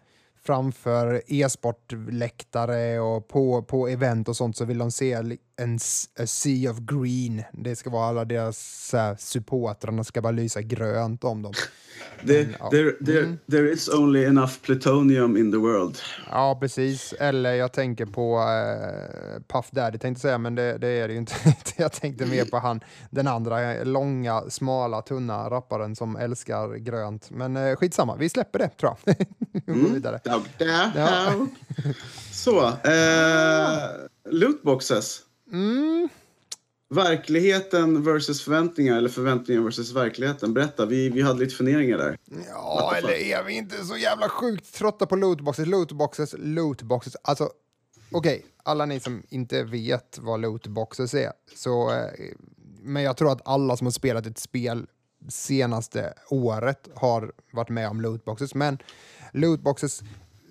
[0.53, 5.79] framför e-sportläktare och på, på event och sånt så vill de se en
[6.21, 7.43] a Sea of Green.
[7.53, 11.53] Det ska vara alla deras här, supportrarna ska bara lysa grönt om dem.
[12.23, 12.71] Det, Men, ja.
[12.71, 13.39] there, there, Mm.
[13.51, 15.99] there is only enough plutonium in the world.
[16.31, 17.13] Ja, precis.
[17.13, 21.19] Eller jag tänker på eh, Puff Daddy tänkte säga, men det, det är det ju
[21.21, 21.35] inte.
[21.77, 22.81] jag tänkte mer på han,
[23.11, 27.31] den andra eh, långa, smala, tunna rapparen som älskar grönt.
[27.31, 29.17] Men eh, skitsamma, vi släpper det tror jag.
[29.67, 30.21] vi går vidare.
[30.59, 31.07] Da, Ja.
[31.07, 31.49] how.
[32.33, 33.89] Så, eh,
[34.31, 35.21] lootboxes.
[35.53, 36.09] Mm.
[36.91, 40.55] Verkligheten versus förväntningar, eller förväntningar versus verkligheten.
[40.55, 42.19] Berätta, vi, vi hade lite funderingar där.
[42.49, 45.67] Ja, eller är vi inte så jävla sjukt trötta på lootboxes?
[45.67, 47.17] Lootboxes, lootboxes.
[47.23, 47.51] Alltså,
[48.13, 52.11] okej, alla ni som inte vet vad lootboxes är, så, eh,
[52.83, 54.87] men jag tror att alla som har spelat ett spel
[55.29, 58.55] senaste året har varit med om lootboxes.
[58.55, 58.79] Men
[59.33, 60.03] lootboxes,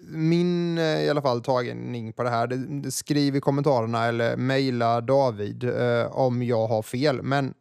[0.09, 4.37] min eh, i alla fall tagning på det här, det, det skriv i kommentarerna eller
[4.37, 7.21] mejla David eh, om jag har fel.
[7.23, 7.53] Men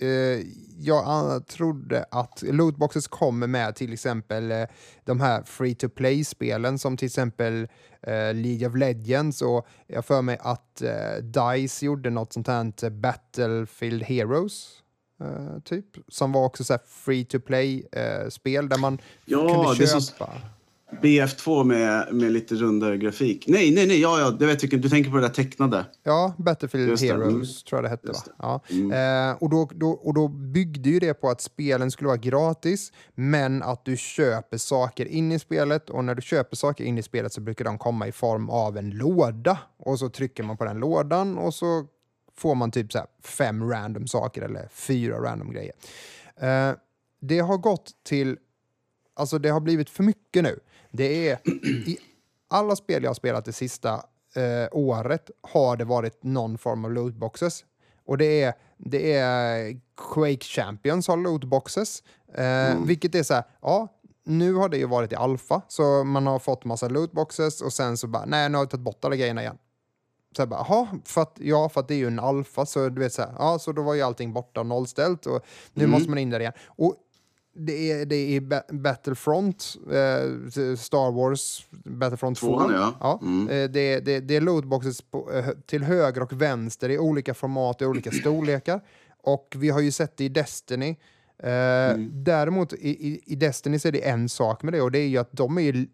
[0.00, 0.46] eh,
[0.78, 4.64] jag trodde att lootboxes kommer med till exempel eh,
[5.04, 7.68] de här free to play-spelen som till exempel
[8.02, 12.90] eh, League of Legends och jag för mig att eh, DICE gjorde något sånt här
[12.90, 14.68] Battlefield Heroes.
[15.64, 20.30] typ, som var också så här free to play-spel där man Ja, kunde köpa.
[20.94, 23.44] Som- BF2 med, med lite rundare grafik.
[23.48, 25.86] Nej, nej, nej, ja, ja, det vet jag, du tänker på det där tecknade.
[26.02, 27.44] Ja, Battlefield Just det, Heroes mm.
[27.68, 28.08] tror jag det hette.
[28.08, 28.34] Va?
[28.38, 28.60] Ja.
[28.70, 29.30] Mm.
[29.30, 32.92] Eh, och, då, då, och då byggde ju det på att spelen skulle vara gratis,
[33.14, 35.90] men att du köper saker in i spelet.
[35.90, 38.76] Och när du köper saker in i spelet så brukar de komma i form av
[38.76, 39.58] en låda.
[39.76, 41.86] Och så trycker man på den lådan och så
[42.36, 45.72] får man typ så här fem random saker eller fyra random grejer.
[46.36, 46.74] Eh,
[47.20, 48.38] det har gått till...
[49.16, 50.60] Alltså det har blivit för mycket nu.
[50.96, 51.48] Det är...
[51.88, 51.98] I
[52.48, 53.94] alla spel jag har spelat det sista
[54.34, 57.64] eh, året har det varit någon form av lootboxes.
[58.06, 62.02] Och det är, det är Quake Champions har lootboxes.
[62.34, 63.88] Eh, Vilket är så här, ja,
[64.24, 67.96] nu har det ju varit i alfa, så man har fått massa lootboxes och sen
[67.96, 69.58] så bara, nej, nu har vi tagit bort alla grejerna igen.
[70.36, 72.88] Så jag bara, jaha, för att, ja, för att det är ju en alfa, så
[72.88, 75.86] du vet så här, ja, så då var ju allting borta och nollställt och nu
[75.86, 76.52] måste man in där igen.
[76.66, 76.94] Och
[77.54, 82.46] det är, det är Ba- Battlefront, eh, Star Wars, Battlefront 2.
[82.46, 83.18] Tvåan, ja.
[83.22, 83.48] Mm.
[83.48, 87.82] eh, det, det, det är lootboxes på, eh, till höger och vänster i olika format
[87.82, 88.80] och olika storlekar.
[89.22, 90.96] Och vi har ju sett det i Destiny.
[91.38, 92.10] Mm.
[92.24, 92.76] Däremot i,
[93.08, 95.32] i, i Destiny så är det en sak med det och det är ju att
[95.32, 95.86] de är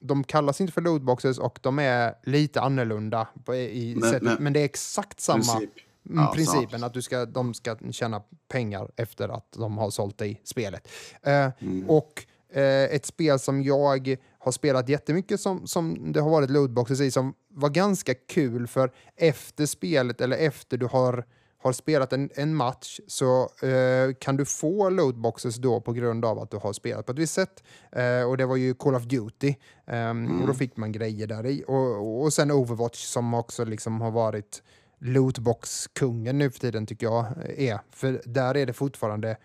[0.00, 4.36] de kallas inte för lootboxes och de är lite annorlunda på, i Men- sättet, men-
[4.40, 5.70] men det är exakt samma Princip.
[6.10, 6.84] Mm, Ja, principen, sant.
[6.84, 10.88] att du ska, de ska tjäna pengar efter att de har sålt dig spelet.
[11.22, 11.90] Eh, Mm.
[11.90, 17.00] Och eh, ett spel som jag har spelat jättemycket som, som det har varit lootboxes
[17.00, 21.24] i som var ganska kul för efter spelet eller efter du har,
[21.62, 26.38] har spelat en, en match så eh, kan du få lootboxes då på grund av
[26.38, 27.62] att du har spelat på ett visst sätt.
[27.92, 29.54] Eh, och det var ju Call of Duty
[29.86, 31.64] ehm, och då fick man grejer där i.
[31.66, 34.62] Och, och sen Overwatch som också liksom har varit
[35.04, 37.80] lootbox-kungen nu för tiden tycker jag är.
[37.90, 39.36] För där är det fortfarande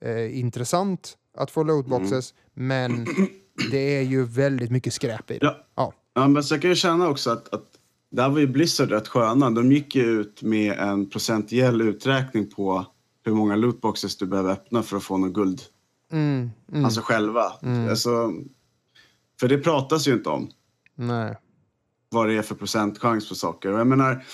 [0.00, 3.06] eh, intressant att få lootboxes, men
[3.70, 5.46] det är ju väldigt mycket skräp i det.
[5.46, 5.56] Ja.
[5.74, 5.92] Ja.
[6.14, 7.64] Ja, men så jag kan ju känna också att, att
[8.10, 9.50] där var ju Blizzard rätt sköna.
[9.50, 12.86] De gick ju ut med en procentuell uträkning på
[13.24, 15.60] hur många lootboxes du behöver öppna för att få något guld.
[16.12, 17.52] Mm, mm, Alltså själva.
[17.90, 18.32] Alltså,
[19.40, 20.50] för det pratas ju inte om
[20.94, 21.36] nej.
[22.08, 23.72] vad det är för procentchans på saker.
[23.72, 24.24] Och jag menar,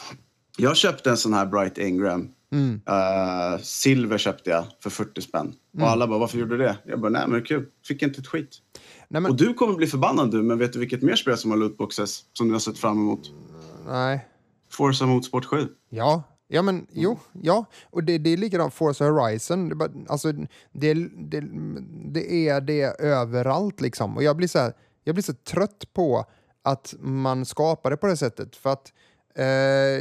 [0.56, 2.28] jag köpte en sån här Bright Ingram.
[2.52, 2.80] Mm.
[2.86, 5.54] Eh, silver köpte jag för 40 spänn.
[5.80, 6.76] Och alla bara, varför gjorde du det?
[6.86, 7.66] Jag bara, nej men det är kul.
[7.86, 8.58] Fick inte ett skit.
[9.08, 11.50] Nej, men, Och du kommer bli förbannad du, men vet du vilket mer spel som
[11.50, 13.30] har lootboxes som du har sett fram emot?
[13.86, 14.28] nej.
[14.70, 15.68] Forza Motorsport 7.
[15.88, 17.64] Ja, ja men jo, ja.
[17.90, 19.68] Och det, det är likadant Forza Horizon.
[19.68, 20.32] Det, bara, alltså,
[20.72, 21.44] det, det,
[22.12, 24.16] det är det överallt liksom.
[24.16, 24.72] Och jag blir så här,
[25.04, 26.24] jag blir så trött på
[26.62, 28.56] att man skapar det på det sättet.
[28.56, 28.92] För att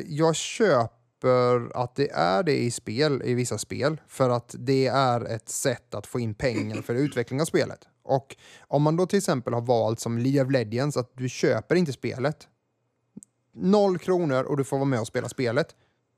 [0.07, 4.01] jag köper att det är det i spel, i vissa spel.
[4.07, 7.87] För att det är ett sätt att få in pengar för utveckling av spelet.
[8.03, 11.75] Och om man då till exempel har valt som League of Legends att du köper
[11.75, 12.47] inte spelet
[13.55, 15.75] noll kronor och du får vara med och spela spelet.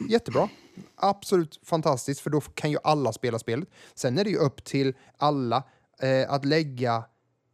[0.09, 0.49] Jättebra.
[0.95, 3.69] Absolut fantastiskt, för då kan ju alla spela spelet.
[3.95, 5.63] Sen är det ju upp till alla
[5.99, 7.03] eh, att lägga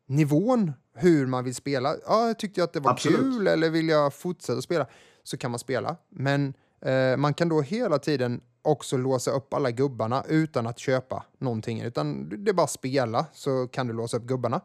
[0.08, 1.95] nivån hur man vill spela.
[2.06, 3.19] Ja, jag tyckte att det var Absolut.
[3.19, 4.88] kul eller vill jag fortsätta spela
[5.23, 5.95] så kan man spela.
[6.09, 11.25] Men eh, man kan då hela tiden också låsa upp alla gubbarna utan att köpa
[11.38, 11.81] någonting.
[11.81, 14.62] Utan det är bara spela så kan du låsa upp gubbarna.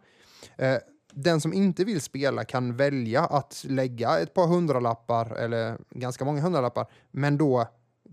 [0.56, 0.76] Eh,
[1.12, 6.40] den som inte vill spela kan välja att lägga ett par hundralappar, eller ganska många
[6.40, 7.66] hundralappar, men då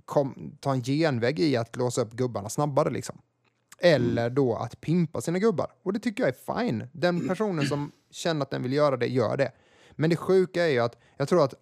[0.06, 2.90] kom, ta en genväg i att låsa upp gubbarna snabbare.
[2.90, 3.22] Liksom.
[3.80, 5.68] Eller då att pimpa sina gubbar.
[5.84, 6.88] Och det tycker jag är fine.
[6.92, 9.52] Den personen som känner att den vill göra det, gör det.
[9.92, 11.54] Men det sjuka är ju att jag tror att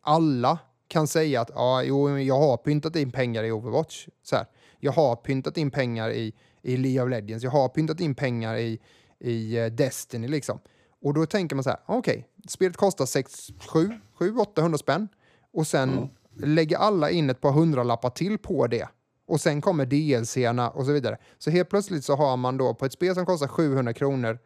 [0.00, 0.58] alla
[0.88, 4.08] kan säga att ja, jo, jag har pyntat in pengar i Overwatch.
[4.22, 4.46] Så här.
[4.80, 7.44] Jag har pyntat in pengar i, i League of Legends.
[7.44, 8.80] Jag har pyntat in pengar i,
[9.18, 10.60] i eh, Destiny liksom.
[11.02, 15.08] Och då tänker man så här, okej, spelet kostar 6, 7, 7, 800 spänn.
[15.52, 18.88] Och sen lägger alla in ett par hundralappar till på det.
[19.26, 21.18] Och sen kommer DLC-erna och så vidare.
[21.38, 24.38] Så helt plötsligt så har man då på ett spel som kostar 700 kronor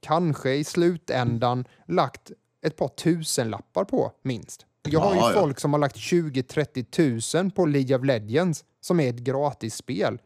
[0.00, 2.32] kanske i slutändan lagt
[2.66, 4.66] ett par tusenlappar på minst.
[4.88, 5.40] Jag har ju Ja, ja.
[5.40, 10.18] folk som har lagt 20-30 tusen på League of Legends som är ett gratisspel.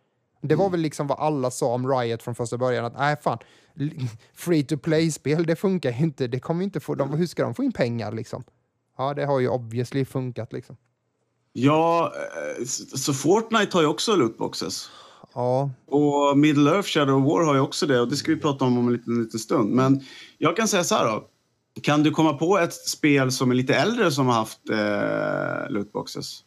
[0.42, 0.58] Det Mm.
[0.64, 3.38] var väl liksom vad alla sa om Riot från första början att nej fan,
[4.34, 7.54] free to play-spel det funkar ju inte, det kommer inte få, de, hur ska de
[7.54, 8.44] få in pengar liksom?
[8.98, 10.76] Ja, det har ju obviously funkat liksom.
[11.52, 12.12] Ja,
[12.58, 12.64] eh,
[12.96, 14.88] så Fortnite har ju också lootboxes.
[15.34, 18.40] Ja, Och Middle Earth Shadow of War har ju också det och det ska vi
[18.40, 19.70] prata om om en liten, liten stund.
[19.74, 20.00] Men
[20.38, 21.28] jag kan säga så här då.
[21.82, 26.44] Kan du komma på ett spel som är lite äldre som har haft eh, lootboxes?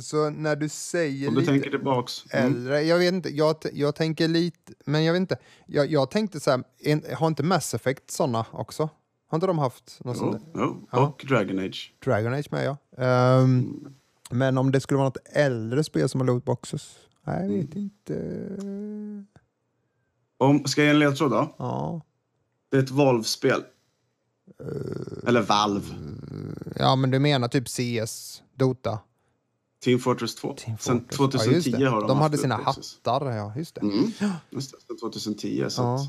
[0.00, 2.24] så när du säger Om du lite tänker tillbaks.
[2.30, 2.46] Mm.
[2.46, 6.40] äldre, jag vet inte, jag, jag tänker lite, men jag vet inte, jag, jag tänkte
[6.40, 8.88] så här, en, har inte Mass Effect sådana också?
[9.28, 10.60] Har inte de haft något sånt Jo, där?
[10.66, 10.88] jo.
[10.92, 11.06] Ja.
[11.06, 11.94] Och Dragon Age.
[12.04, 12.76] Dragon Age med ja.
[13.04, 13.94] Ehm,
[14.30, 16.96] Men om det skulle vara något äldre spel som har lootboxes?
[17.24, 18.14] Nej, jag vet inte.
[20.38, 21.54] Om, ska jag ge en ledtråd då?
[21.58, 22.00] Ja.
[22.72, 23.64] Det är ett Valve-spel.
[25.26, 25.86] Eller Valve.
[26.76, 28.98] ja, men du menar typ CS, Dota?
[29.84, 30.54] Team Fortress 2.
[30.54, 31.42] Team Sen Fortress.
[31.44, 32.98] 2010 ja, har de De haft hade sina lootboxes.
[33.04, 33.80] hattar, ja just det.
[33.80, 34.10] Mm.
[34.50, 35.64] Just det, sen 2010.
[35.68, 35.94] Så Ja.
[35.94, 36.00] att,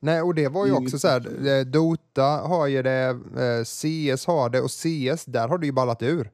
[0.00, 4.26] Nej, och det var ju också så här, eh, Dota har ju det, eh, CS
[4.26, 6.30] har det och CS, där har det ju ballat ur.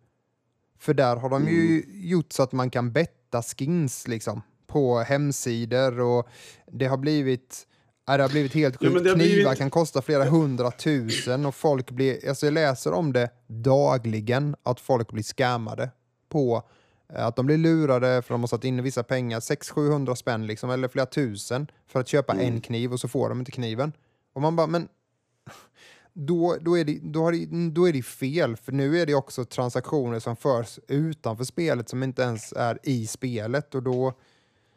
[0.78, 2.08] För där har de ju Mm.
[2.08, 6.28] gjort så att man kan betta skins liksom på hemsidor och
[6.72, 7.66] det har blivit
[8.16, 9.04] det har blivit helt Ja, sjukt.
[9.04, 13.12] det har Knivar blivit- kan kosta flera hundratusen och folk blir, alltså jag läser om
[13.12, 15.90] det dagligen, att folk blir scammade
[16.28, 16.62] på
[17.14, 20.70] eh, att de blir lurade för de har satt in vissa pengar, 600-700 spänn liksom,
[20.70, 23.92] eller flera tusen för att köpa en kniv och så får de inte kniven.
[24.32, 24.88] Och man bara, men
[26.12, 29.14] då, då, är det, då, har det, då är det fel, för nu är det
[29.14, 34.12] också transaktioner som förs utanför spelet som inte ens är i spelet och då,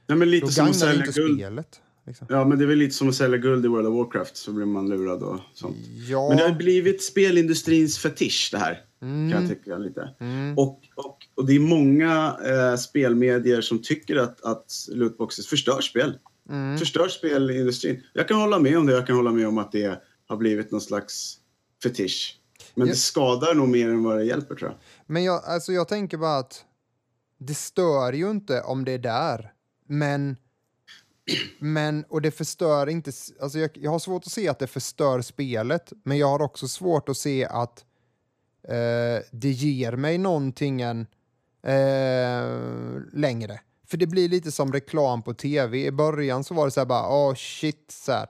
[0.07, 1.37] ja, men då lite som att gagnar det sälja inte guld.
[1.39, 1.81] spelet.
[2.07, 2.27] Liksom.
[2.29, 4.51] Ja, men det är väl lite som att sälja guld i World of Warcraft så
[4.51, 5.77] blir man lurad och sånt.
[6.09, 8.85] Ja, Men det har blivit spelindustrins fetisch det här.
[9.01, 9.31] Mm.
[9.31, 10.15] Kan jag tycka lite.
[10.57, 16.17] Och, och, och det är många eh, spelmedier som tycker att, att lootboxes förstör spel.
[16.49, 16.77] Mm.
[16.77, 18.03] Förstör spelindustrin.
[18.13, 18.93] Jag kan hålla med om det.
[18.93, 21.37] Jag kan hålla med om att det har blivit någon slags
[21.83, 22.37] fetisch.
[22.75, 22.93] Men Ja.
[22.93, 24.79] det skadar nog mer än vad det hjälper tror jag.
[25.05, 26.65] Men jag, alltså jag tänker bara att
[27.39, 29.51] det stör ju inte om det är där.
[29.87, 30.37] Men,
[31.59, 35.21] men och det förstör inte, alltså jag, jag har svårt att se att det förstör
[35.21, 37.85] spelet, men jag har också svårt att se att
[38.67, 41.07] eh, det ger mig någonting än,
[41.63, 42.49] eh,
[43.13, 43.61] längre.
[43.87, 45.85] För det blir lite som reklam på tv.
[45.85, 48.27] I början så var det så här bara, åh shit, så här.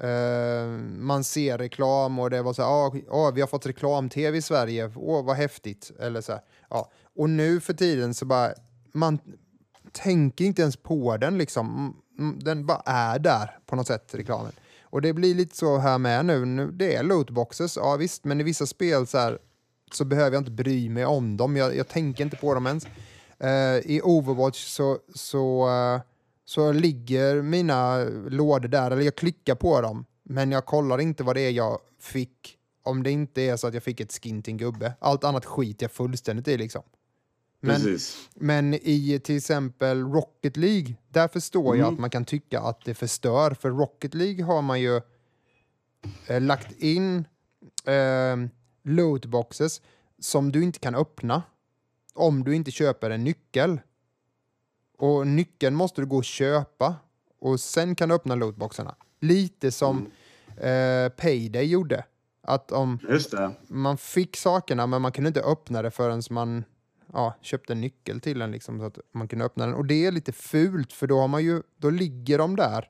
[0.00, 0.66] Eh,
[0.98, 4.42] man ser reklam och det var så här, ah, ah, vi har fått reklam-tv i
[4.42, 5.90] Sverige, åh vad häftigt.
[5.98, 6.90] Eller så här, ja.
[7.16, 8.52] Och nu för tiden så bara,
[8.92, 9.18] man
[9.92, 11.96] tänker inte ens på den liksom.
[12.20, 14.52] Mm, den bara är där på något sätt, reklamen.
[14.82, 18.40] Och det blir lite så här med nu, nu det är lootboxes, ja visst, men
[18.40, 19.38] i vissa spel så här
[19.92, 22.86] så behöver jag inte bry mig om dem, jag, jag tänker inte på dem ens.
[23.44, 26.00] Uh, I Overwatch så, så, uh,
[26.44, 31.36] så ligger mina lådor där, eller jag klickar på dem, men jag kollar inte vad
[31.36, 34.52] det är jag fick om det inte är så att jag fick ett skin till
[34.52, 34.94] en gubbe.
[34.98, 36.82] Allt annat skit jag fullständigt i liksom.
[37.62, 38.28] Men, Precis.
[38.34, 41.94] men i till exempel Rocket League, där förstår jag Mm.
[41.94, 43.54] att man kan tycka att det förstör.
[43.54, 45.00] För Rocket League har man ju
[46.26, 47.24] eh, lagt in
[47.84, 48.36] eh,
[48.84, 49.80] lootboxes
[50.18, 51.42] som du inte kan öppna
[52.14, 53.80] om du inte köper en nyckel.
[54.98, 56.94] Och nyckeln måste du gå och köpa
[57.40, 58.94] och sen kan du öppna lootboxarna.
[59.20, 60.06] Lite som
[60.56, 62.04] eh, Payday gjorde.
[62.42, 62.98] Att om
[63.68, 66.64] man fick sakerna men man kunde inte öppna det förrän man
[67.12, 69.74] ja, köpte en nyckel till den liksom, så att man kunde öppna den.
[69.74, 72.88] Och det är lite fult för då har man ju, då ligger de där.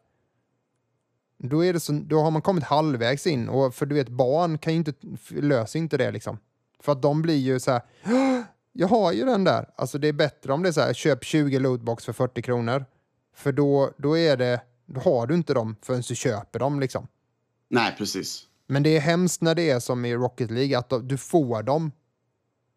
[1.39, 4.59] Då, är det så, då har man kommit halvvägs in och för du vet barn
[4.59, 4.93] kan ju inte,
[5.31, 6.39] löser inte det liksom.
[6.81, 8.41] För att de blir ju så här, "Åh,
[8.73, 9.71] jag har ju den där.
[9.77, 12.85] Alltså det är bättre om det är så här, köp 20 lootbox för 40 kronor.
[13.35, 17.09] För då, då är det, då har du inte dem förrän du köper dem liksom.
[17.69, 18.47] Nej, precis.
[18.67, 21.93] Men det är hemskt när det är som i Rocket League, att du får dem.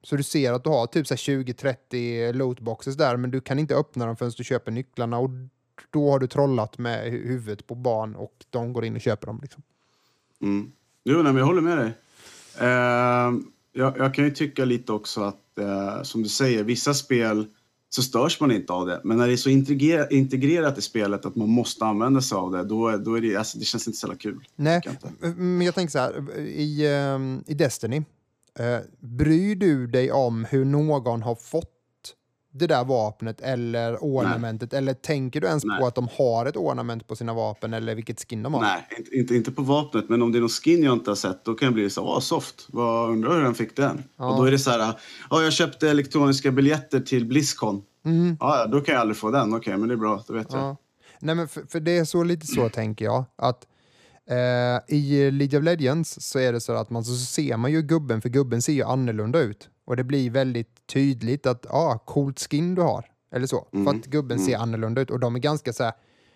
[0.03, 3.59] Så du ser att du har typ så här 20-30 lootboxes där, men du kan
[3.59, 5.17] inte öppna dem förrän du köper nycklarna.
[5.17, 5.29] Och
[5.89, 9.27] då har du trollat med hu- huvudet på barn och de går in och köper
[9.27, 9.39] dem.
[9.41, 9.63] Liksom.
[10.41, 10.71] Mm.
[11.03, 11.91] Jo, nej, men jag håller med dig.
[12.59, 13.33] Eh,
[13.73, 17.47] jag, jag kan ju tycka lite också att, eh, som du säger, vissa spel
[17.89, 19.01] så störs man inte av det.
[19.03, 22.63] Men när det är så integrerat, i spelet att man måste använda sig av det,
[22.63, 24.39] då, är- då är det, alltså, det känns inte så jävla kul.
[24.55, 24.81] Nej,
[25.21, 28.03] jag men jag tänker så här, i, ehm, i Destiny,
[28.59, 31.69] uh, bryr du dig om hur någon har fått
[32.53, 34.73] det där vapnet eller ornamentet?
[34.73, 35.79] Eller tänker du ens Nej.
[35.79, 38.61] på att de har ett ornament på sina vapen eller vilket skin de har?
[38.61, 41.15] Nej, inte, inte, inte på vapnet, men om det är någon skin jag inte har
[41.15, 44.03] sett, då kan jag bli så åh soft, vad undrar hur den fick den?
[44.17, 44.31] Ja.
[44.31, 44.93] Och då är det så här,
[45.29, 47.81] ja jag köpte elektroniska biljetter till Blizzcon.
[48.05, 48.37] Mm.
[48.39, 50.61] Ja, då kan jag aldrig få den, okej, men det är bra, då vet jag.
[50.61, 50.77] Ja.
[51.19, 53.25] Nej, men för, för det är så lite så tänker jag.
[53.35, 53.67] Att
[54.29, 57.81] eh, I League of Legends så är det så att man så ser man ju
[57.81, 59.69] gubben, för gubben ser ju annorlunda ut.
[59.85, 63.05] Och det blir väldigt tydligt att, ja, ah, coolt skin du har.
[63.35, 63.67] Eller så.
[63.71, 65.09] För att gubben ser annorlunda ut.
[65.09, 65.93] Och de är ganska så här,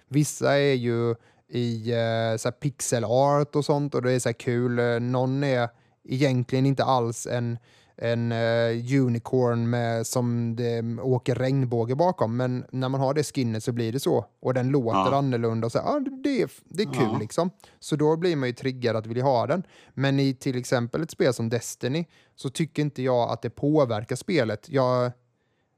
[0.09, 1.15] vissa är ju
[1.49, 4.79] i eh, så pixel art och sånt och det är så kul.
[4.79, 5.69] Eh, Någon är
[6.09, 7.57] egentligen inte alls en
[8.01, 12.37] en eh, unicorn med, som det åker regnbåge bakom.
[12.37, 14.25] Men när man har det skinnet så blir det så.
[14.39, 15.15] Och den låter Ja.
[15.17, 15.65] annorlunda.
[15.65, 17.17] Och så, ah, det, är, det är kul Ja.
[17.19, 17.49] liksom.
[17.79, 19.63] Så då blir man ju triggad att vilja ha den.
[19.93, 24.15] Men i till exempel ett spel som Destiny så tycker inte jag att det påverkar
[24.15, 24.69] spelet.
[24.69, 25.11] Jag,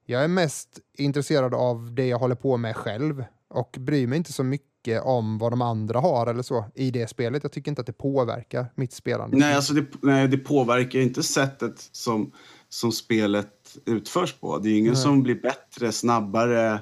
[0.05, 4.33] jag är mest intresserad av det jag håller på med själv och bryr mig inte
[4.33, 7.43] så mycket om vad de andra har eller så i det spelet.
[7.43, 9.37] Jag tycker inte att det påverkar mitt spelande.
[9.37, 12.31] Nej, alltså det, nej, det påverkar inte sättet som,
[12.69, 14.57] som spelet utförs på.
[14.57, 15.01] Det är ju ingen Nej.
[15.01, 16.73] som blir bättre, snabbare,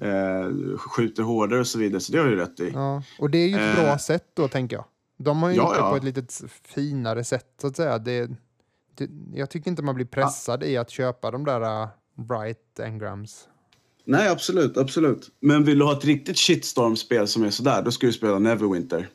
[0.00, 2.00] eh, skjuter hårdare och så vidare.
[2.00, 2.70] Så det har du rätt i.
[2.74, 3.02] Ja.
[3.18, 3.84] Och det är ju ett Eh.
[3.84, 4.84] bra sätt då, tänker jag.
[5.18, 5.90] De har ju Ja, gjort det ja.
[5.90, 6.24] på ett lite
[6.64, 7.98] finare sätt, så att säga.
[7.98, 8.30] Det,
[8.94, 13.48] det, jag tycker inte man blir pressad i att köpa de där Bright Engrams.
[14.04, 15.30] Nej, absolut, absolut.
[15.40, 19.08] Men vill du ha ett riktigt shitstorm-spel som är sådär, då ska du spela Neverwinter.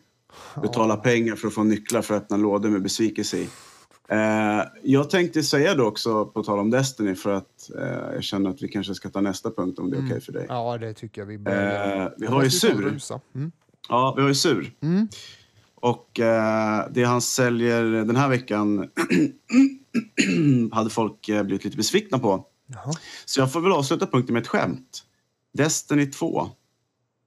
[0.61, 3.49] Betala pengar för att få nycklar för att öppna lådor med besvikelse i.
[4.09, 8.49] Eh, jag tänkte säga det också, på tal om Destiny, för att eh, jag känner
[8.49, 10.45] att vi kanske ska ta nästa punkt om det är okej för dig.
[10.49, 12.99] Ja, det tycker jag vi börjar Eh, vi har ju Sur.
[13.35, 13.51] Mm.
[13.89, 14.71] Ja, vi har ju Sur.
[14.81, 15.07] Mm.
[15.75, 18.89] Och eh, det han säljer den här veckan
[20.71, 22.45] hade folk eh, blivit lite besvikna på.
[22.73, 22.93] Jaha.
[23.25, 25.03] Så jag får väl avsluta punkten med ett skämt.
[25.53, 26.49] Destiny 2.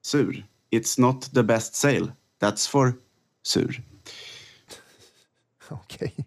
[0.03, 0.47] Sur.
[0.70, 2.12] It's not the best sale.
[2.40, 2.95] That's for
[3.43, 3.82] sur.
[5.68, 6.26] Okej.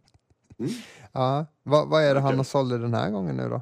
[0.59, 0.71] Mm.
[1.11, 3.61] Ja, vad, vad är det han har sålde den här gången nu då?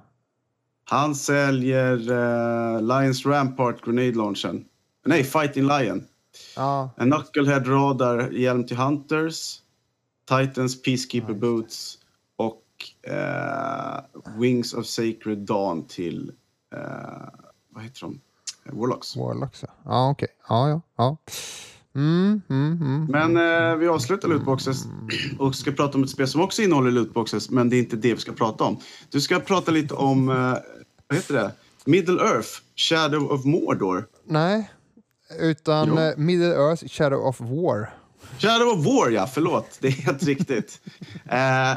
[0.85, 4.65] Han säljer eh, Lions Rampart Grenade Launchen.
[5.05, 6.07] Nej, Fighting Lion.
[6.55, 9.59] Ja, En Knucklehead Radar hjälm till Hunters.
[10.27, 11.97] Titans Peacekeeper Boots.
[13.01, 13.99] Eh,
[14.37, 16.31] Wings of Sacred Dawn till...
[16.75, 16.79] Eh,
[17.69, 18.19] vad heter de?
[18.71, 19.15] Warlocks.
[19.15, 19.63] Warlocks.
[19.85, 20.09] ja.
[20.09, 20.27] Okej.
[20.49, 20.81] Ja, ja.
[20.97, 21.17] ja.
[21.95, 23.05] Mm, mm, mm.
[23.05, 23.37] Men
[23.71, 24.83] eh, vi avslutar lootboxes
[25.39, 28.13] och ska prata om ett spel som också innehåller lootboxes, men det är inte det
[28.13, 28.77] vi ska prata om.
[29.09, 30.35] Du ska prata lite om, eh,
[31.07, 31.51] vad heter det?
[31.85, 34.07] Middle Earth, Shadow of Mordor.
[34.23, 34.71] Nej,
[35.39, 35.99] utan Jo.
[35.99, 37.93] eh, Middle Earth Shadow of War.
[38.39, 39.77] Shadow of War, ja, förlåt.
[39.79, 40.79] Det är helt riktigt.
[41.25, 41.71] Eh,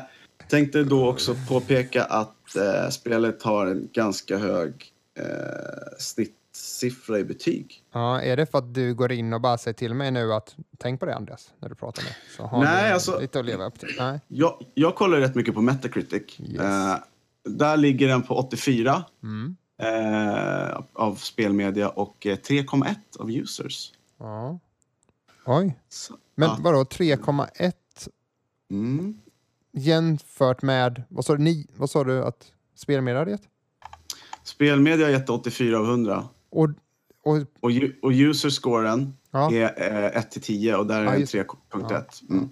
[0.48, 5.24] tänkte då också påpeka att eh, spelet har en ganska hög eh,
[5.98, 7.82] snittsiffra i betyg.
[7.92, 10.56] Ja, är det för att du går in och bara säger till mig nu att
[10.78, 13.64] tänk på det Andreas, när du pratar med så har Nej, alltså- lite att leva
[13.66, 13.88] upp till.
[13.98, 14.20] Nej.
[14.28, 16.40] Jag, jag kollar rätt mycket på Metacritic.
[16.40, 16.60] Yes.
[16.60, 16.96] Eh,
[17.44, 19.56] där ligger den på 84 Mm.
[19.82, 23.92] eh, av spelmedia och eh, 3,1 av users.
[24.18, 24.58] Ja.
[25.44, 26.56] Oj, Så, men ja.
[26.60, 27.72] vadå 3,1
[28.70, 29.20] Mm.
[29.76, 33.42] Jämfört med, vad sa du, ni, vad sa du att spelmedia hade gett?
[34.44, 36.24] Spelmedia har gett 84 av 100.
[36.50, 36.68] Och,
[37.24, 37.70] och Och,
[38.02, 42.04] och user-scoren ja, är eh, 1 till 10 och där är Ja, den just- 3.1.
[42.30, 42.48] Mm.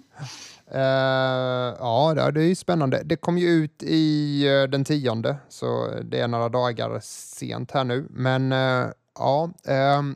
[0.71, 3.01] Eh, ja, det är ju spännande.
[3.05, 7.83] Det kom ju ut i eh, den tionde, så det är några dagar sent här
[7.83, 8.07] nu.
[8.09, 8.87] Men eh,
[9.19, 10.15] ja, ehm,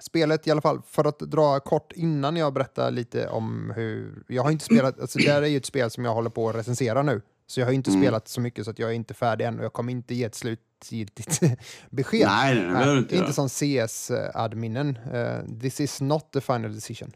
[0.00, 4.24] spelet i alla fall, för att dra kort innan jag berättar lite om hur...
[4.28, 6.48] Jag har inte spelat, alltså det här är ju ett spel som jag håller på
[6.48, 7.20] att recensera nu.
[7.46, 8.02] Så jag har inte Mm.
[8.02, 10.24] spelat så mycket så att jag är inte färdig än och jag kommer inte ge
[10.24, 11.40] ett slutgiltigt
[11.90, 12.26] besked.
[12.26, 13.32] Nej, nej, det behöver du inte inte göra.
[13.32, 14.98] som CS-adminen.
[15.14, 17.12] Uh, this is not the final decision.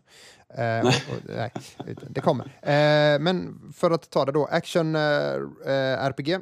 [0.55, 1.53] Eh, och, och, nej,
[2.09, 2.45] det kommer.
[2.45, 5.03] Eh, men för att ta det då, action eh,
[5.67, 6.41] eh, RPG, eh,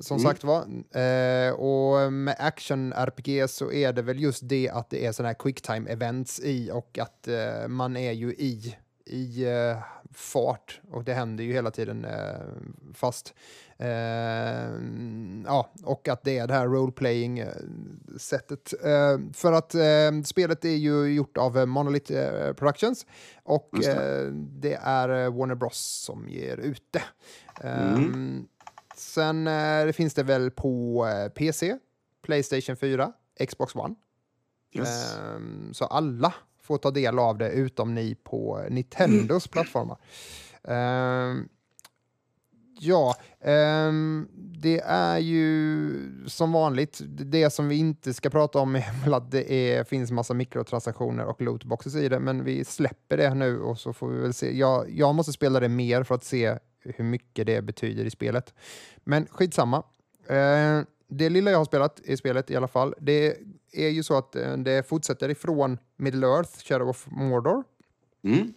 [0.00, 0.30] som Mm.
[0.30, 0.60] sagt var.
[1.02, 5.28] Eh, och med action RPG så är det väl just det att det är sådana
[5.28, 8.76] här quicktime events i och att eh, man är ju i
[9.10, 9.76] i eh,
[10.12, 12.40] fart och det händer ju hela tiden eh,
[12.94, 13.34] fast.
[13.76, 13.88] Eh,
[15.46, 17.48] ja, och att det är det här roleplaying eh,
[18.16, 18.74] sättet.
[19.34, 19.74] För att
[20.26, 22.12] spelet är ju gjort av Monolith
[22.52, 23.06] Productions
[23.42, 24.30] och det.
[24.32, 27.04] Det är Warner Bros som ger ut det.
[27.60, 28.46] Mm.
[28.98, 31.78] Sen eh, det finns det väl på PC,
[32.22, 33.12] Playstation 4,
[33.48, 33.94] Xbox One.
[34.72, 35.16] Yes.
[35.16, 36.34] Ehm, så alla
[36.68, 39.98] får ta del av det utom ni på Nintendos plattformar.
[40.64, 41.48] Ehm,
[42.80, 45.90] ja, ehm, det är ju
[46.26, 50.34] som vanligt det som vi inte ska prata om är att det är, finns massa
[50.34, 54.34] mikrotransaktioner och lootboxes i det, men vi släpper det nu och så får vi väl
[54.34, 54.58] se.
[54.58, 58.54] Jag, jag måste spela det mer för att se hur mycket det betyder i spelet.
[59.04, 59.82] Men skitsamma.
[60.26, 63.36] Eh, det lilla jag har spelat i spelet i alla fall, det
[63.72, 67.64] är ju så att eh, det fortsätter ifrån Middle Earth, Shadow of Mordor.
[68.24, 68.52] Mm.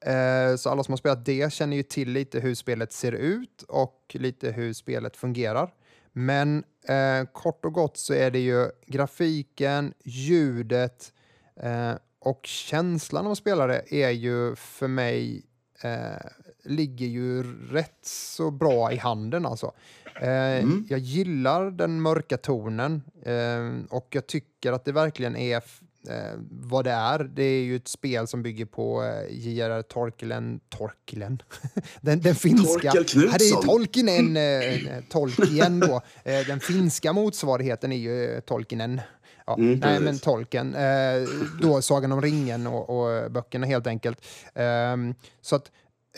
[0.00, 3.62] Eh, så alla som har spelat det känner ju till lite hur spelet ser ut
[3.68, 5.74] och lite hur spelet fungerar.
[6.12, 11.12] Men eh, kort och gott så är det ju grafiken, ljudet
[11.56, 15.44] eh, och känslan av att spela det är ju för mig
[15.82, 16.26] eh,
[16.64, 19.72] ligger ju rätt så bra i handen alltså.
[20.20, 20.86] Eh, Mm.
[20.90, 26.84] Jag gillar den mörka tonen eh, och jag tycker att det verkligen är eh, vad
[26.84, 27.24] det är.
[27.24, 29.82] Det är ju ett spel som bygger på eh, J.R.R.
[29.82, 30.60] Tolkien.
[30.68, 31.42] Tolkien?
[32.00, 32.92] den, den finska.
[32.92, 34.36] Det är Tolkien,
[34.96, 36.02] eh, Tolkien då.
[36.24, 39.00] Eh, den finska motsvarigheten är ju eh, Tolkien.
[39.46, 40.74] Ja, Mm, nej, men Tolkien.
[40.74, 41.28] Eh,
[41.62, 44.26] då Sagan om ringen och, och böckerna helt enkelt.
[44.54, 45.70] Ehm, så att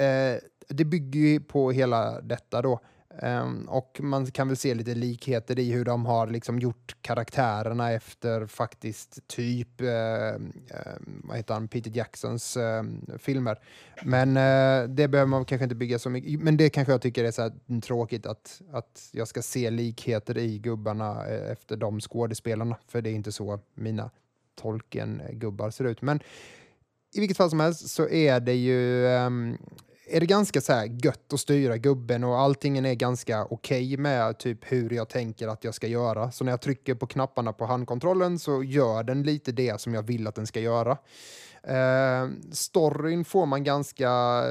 [0.04, 0.38] eh,
[0.68, 2.80] det bygger ju på hela detta då.
[3.22, 7.92] Um, och man kan väl se lite likheter i hur de har liksom gjort karaktärerna
[7.92, 12.82] efter faktiskt typ uh, uh, vad heter han, Peter Jacksons uh,
[13.18, 13.58] filmer.
[14.02, 16.40] Men eh, det behöver man kanske inte bygga så mycket.
[16.40, 20.38] Men det kanske jag tycker är så här tråkigt att, att jag ska se likheter
[20.38, 22.76] i gubbarna eh, efter de skådespelarna.
[22.88, 24.10] För det är inte så mina
[24.54, 26.02] Tolkien-gubbar ser ut.
[26.02, 26.20] Men
[27.14, 29.58] i vilket fall som helst så är det ju um,
[30.08, 33.96] är det ganska så här gött att styra gubben och allting är ganska okej okay
[33.96, 36.30] med typ hur jag tänker att jag ska göra.
[36.30, 40.02] Så när jag trycker på knapparna på handkontrollen så gör den lite det som jag
[40.02, 40.98] vill att den ska göra.
[41.70, 44.42] Uh, storyn får man ganska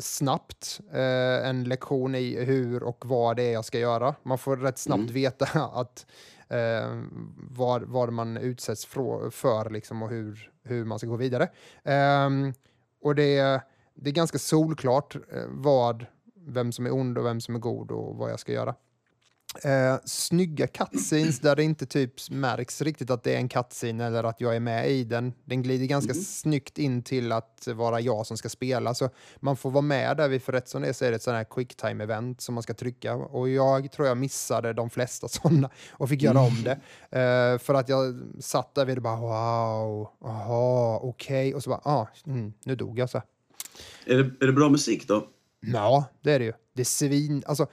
[0.00, 4.14] snabbt uh, en lektion i hur och vad det är jag ska göra.
[4.22, 5.12] Man får rätt snabbt mm.
[5.12, 6.06] veta att
[6.52, 7.02] uh,
[7.50, 8.84] vad, vad man utsätts
[9.30, 11.48] för liksom, och hur, hur man ska gå vidare.
[11.88, 12.52] Uh,
[13.02, 13.60] och det
[13.94, 16.06] det är ganska solklart eh, vad,
[16.46, 18.74] vem som är ond och vem som är god och vad jag ska göra.
[19.62, 24.24] Eh, snygga cutscenes där det inte typ märks riktigt att det är en cutscene eller
[24.24, 25.32] att jag är med i den.
[25.44, 26.24] Den glider ganska mm.
[26.24, 28.94] snyggt in till att vara jag som ska spela.
[28.94, 31.22] Så man får vara med där, för rätt som det är så är det ett
[31.22, 33.14] sånt här quicktime-event som man ska trycka.
[33.14, 36.72] Och jag tror jag missade de flesta sådana och fick göra om det.
[37.20, 41.48] Eh, för att jag satt där vid och bara wow, aha, okej.
[41.48, 41.54] Okay.
[41.54, 43.22] Och så bara, ah, mm, nu dog jag så.
[44.06, 45.28] Är det, är det bra musik då?
[45.60, 46.52] Ja, det är det ju.
[46.74, 47.42] Det är svin...
[47.46, 47.66] Alltså,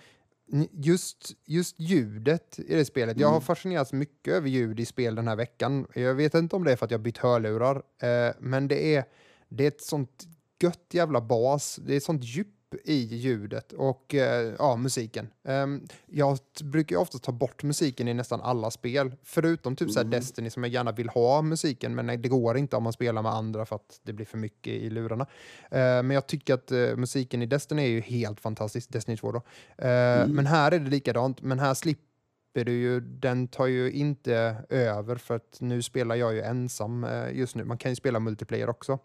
[0.72, 3.16] just, just ljudet i det spelet.
[3.16, 3.22] Mm.
[3.22, 3.46] Jag har mm.
[3.46, 5.88] fascinerats mycket över ljud i spel den här veckan.
[5.96, 9.04] Jag vet inte om det är för att jag bytt hörlurar, eh, men det är,
[9.50, 10.28] det är ett sånt
[10.62, 11.80] gött jävla bas.
[11.86, 12.48] Det är ett sånt djup
[12.84, 15.28] i ljudet och eh, ja, musiken.
[15.44, 20.10] Um, jag brukar ofta ta bort musiken i nästan alla spel, förutom typ mm.
[20.10, 23.32] Destiny som jag gärna vill ha musiken, men det går inte om man spelar med
[23.32, 25.24] andra för att det blir för mycket i lurarna.
[25.24, 29.32] Uh, men jag tycker att uh, musiken i Destiny är ju helt fantastisk, Destiny 2
[29.32, 29.38] då.
[29.38, 29.44] Uh,
[29.78, 30.32] mm.
[30.32, 32.06] Men här är det likadant, men här slipper
[32.54, 37.56] du ju, den tar ju inte över för att nu spelar jag ju ensam just
[37.56, 37.64] nu.
[37.64, 39.00] Man kan ju spela multiplayer också,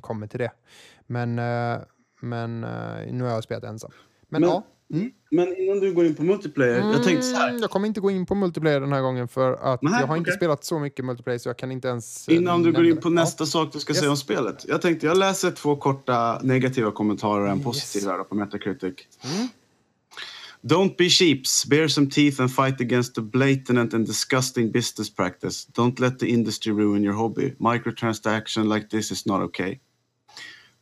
[0.00, 0.50] kommer till det.
[1.06, 1.38] Men
[2.20, 3.90] men uh, nu har jag spelat ensam.
[4.28, 4.66] Men, men, ja.
[4.92, 5.10] Mm.
[5.30, 7.58] Men innan du går in på multiplayer, mm, jag tänkte så här.
[7.60, 10.04] Jag kommer inte gå in på multiplayer den här gången för att Nej, jag har
[10.04, 10.18] okay.
[10.18, 12.28] inte spelat så mycket multiplayer så jag kan inte ens...
[12.28, 13.14] Eh, innan du går in på det.
[13.14, 13.46] nästa ja.
[13.46, 13.98] sak du ska yes.
[13.98, 14.64] säga om spelet.
[14.68, 18.10] Jag tänkte, jag läser två korta negativa kommentarer och en positiv yes.
[18.10, 18.94] här på Metacritic.
[19.24, 19.48] Mm.
[20.62, 21.66] Don't be sheeps.
[21.66, 25.68] Bear some teeth and fight against the blatant and disgusting business practice.
[25.72, 27.54] Don't let the industry ruin your hobby.
[27.58, 29.80] Microtransaction like this is not okay.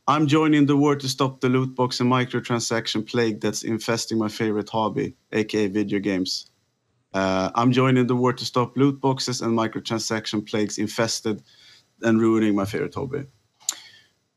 [0.07, 4.29] I'm joining the war to stop the loot box and microtransaction plague that's infesting my
[4.29, 6.51] favorite hobby, aka video games.
[7.15, 11.43] Uh, I'm joining the war to stop loot boxes and microtransaction plagues infested
[12.03, 13.25] and ruining my favorite hobby.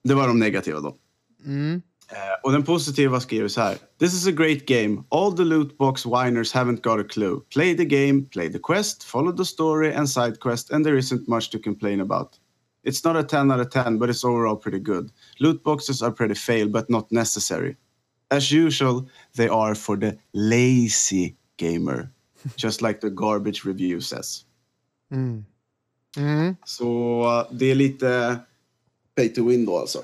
[0.04, 0.96] Det var de negativa då.
[1.46, 1.82] Mm.
[2.12, 3.78] Uh, och den positiva skriver så här.
[4.00, 5.04] This is a great game.
[5.10, 7.42] All the loot box whiners haven't got a clue.
[7.54, 11.28] Play the game, play the quest, follow the story and side quest and there isn't
[11.28, 12.40] much to complain about.
[12.84, 15.12] It's not a 10 out of 10, but it's overall pretty good.
[15.40, 17.76] Loot boxes are pretty fail, but not necessary.
[18.30, 22.12] As usual, they are for the lazy gamer,
[22.56, 24.46] just like the garbage review says.
[25.12, 25.44] Mm.
[26.18, 26.56] Mm.
[26.66, 28.40] Så uh, det är lite
[29.16, 30.04] pay to win då alltså.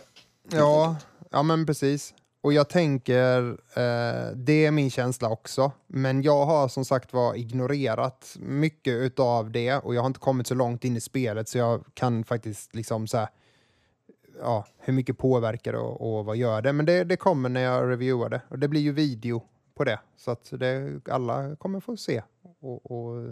[0.51, 0.95] Ja,
[1.31, 2.13] ja men precis.
[2.43, 5.71] Och jag tänker, eh, det är min känsla också.
[5.87, 10.47] Men jag har som sagt var ignorerat mycket av det och jag har inte kommit
[10.47, 13.27] så långt in i spelet så jag kan faktiskt liksom så här,
[14.41, 16.73] ja, hur mycket påverkar det och, och vad gör det?
[16.73, 19.43] Men det, det kommer när jag reviewar det och det blir ju video
[19.75, 22.23] på det så att det, alla kommer få se
[22.59, 23.27] och, och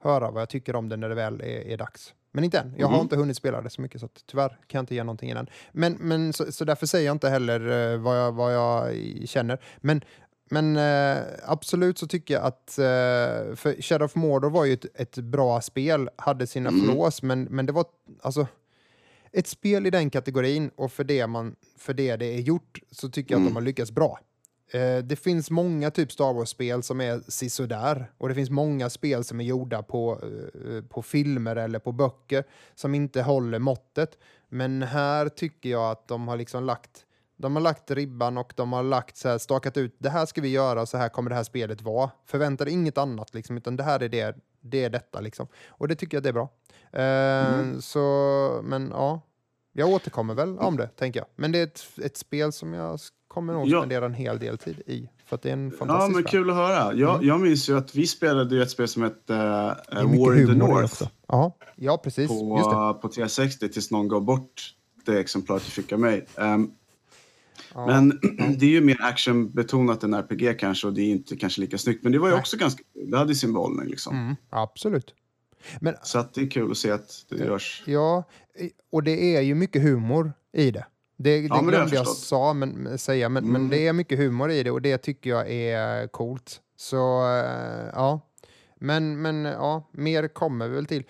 [0.00, 2.14] höra vad jag tycker om det när det väl är, är dags.
[2.32, 2.74] Men inte än.
[2.76, 3.02] Jag har mm.
[3.02, 5.46] inte hunnit spela det så mycket så att, tyvärr kan jag inte ge någonting innan.
[5.72, 8.94] Men, men så, så därför säger jag inte heller uh, vad, jag, vad jag
[9.28, 9.58] känner.
[9.78, 10.04] Men,
[10.50, 14.86] men uh, absolut så tycker jag att, uh, för Shadow of Mordor var ju ett,
[14.94, 16.84] ett bra spel, hade sina mm.
[16.84, 17.84] flås, men, men det var
[18.22, 18.46] alltså
[19.32, 23.08] ett spel i den kategorin och för det, man, för det det är gjort så
[23.08, 23.46] tycker jag mm.
[23.46, 24.18] att de har lyckats bra.
[24.72, 29.24] Eh, det finns många typ Star Wars-spel som är sisådär och det finns många spel
[29.24, 32.44] som är gjorda på, eh, på filmer eller på böcker
[32.74, 34.18] som inte håller måttet.
[34.48, 37.06] Men här tycker jag att de har liksom lagt
[37.36, 40.40] de har lagt ribban och de har lagt så här, stakat ut det här ska
[40.40, 42.10] vi göra så här kommer det här spelet vara.
[42.26, 45.46] Förvänta dig inget annat liksom, utan det här är det, det är detta liksom.
[45.68, 46.48] Och det tycker jag det är bra.
[46.94, 47.82] Uh, mm.
[47.82, 49.20] Så, men ja,
[49.72, 51.26] jag återkommer väl om det, tänker jag.
[51.36, 53.00] Men det är ett, ett spel som jag
[53.32, 53.80] kommer nog ja.
[53.80, 55.08] spendera en hel del tid i.
[55.26, 56.94] För att det är en fantastisk Ja, men kul att höra.
[56.94, 57.26] Jag, mm.
[57.26, 61.02] jag minns ju att vi spelade ett spel som hette uh, War in the North.
[61.28, 62.28] Ja, ja, precis.
[62.28, 64.74] På, på 360 tills någon gav bort
[65.04, 66.26] det exemplaret du fick av mig.
[66.36, 66.72] Um,
[67.74, 67.86] Ja.
[67.86, 68.10] Men
[68.58, 72.02] det är ju mer actionbetonat än RPG kanske och det är inte kanske lika snyggt.
[72.02, 72.40] Men det var ju Nej.
[72.40, 74.16] också ganska Det hade sin behållning liksom.
[74.16, 75.14] Mm, absolut.
[75.80, 77.82] Men Så att det är kul att se att det görs.
[77.86, 78.24] ja,
[78.90, 80.86] och det är ju mycket humor i det.
[81.22, 82.18] Det, det men jag glömde jag, förstått.
[82.18, 83.70] sa, men, säga, men, men Mm.
[83.70, 86.60] det är mycket humor i det och det tycker jag är coolt.
[86.76, 86.96] Så
[87.38, 88.20] eh, ja,
[88.76, 91.04] men, men ja, mer kommer vi väl till.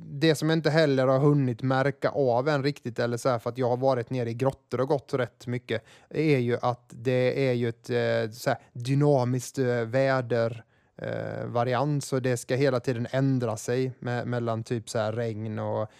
[0.00, 3.50] Det som jag inte heller har hunnit märka av än riktigt, eller så här, för
[3.50, 7.48] att jag har varit nere i grottor och gått rätt mycket, är ju att det
[7.48, 10.64] är ju ett eh, så här, dynamiskt eh, väder
[11.02, 15.58] eh, variant, så det ska hela tiden ändra sig me- mellan typ så här regn
[15.58, 15.90] och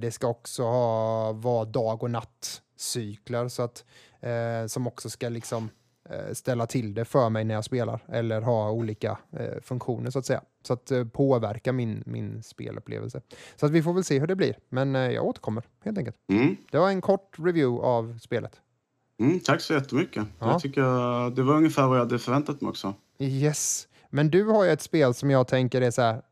[0.00, 3.84] det ska också ha, vara dag och nattcykler så att,
[4.20, 5.70] eh, som också ska liksom
[6.10, 10.18] eh, ställa till det för mig när jag spelar eller ha olika eh, funktioner så
[10.18, 10.42] att säga.
[10.66, 13.20] Så att eh, påverka min, min spelupplevelse.
[13.56, 14.58] Så att vi får väl se hur det blir.
[14.68, 16.16] Men eh, jag återkommer helt enkelt.
[16.28, 16.56] Mm.
[16.70, 18.60] Det var en kort review av spelet.
[19.20, 20.26] Mm, tack så jättemycket.
[20.38, 20.50] Ja.
[20.50, 22.94] Jag tycker det var ungefär vad jag hade förväntat mig också.
[23.18, 23.88] Yes.
[24.10, 26.22] Men du har ju ett spel som jag tänker är så här...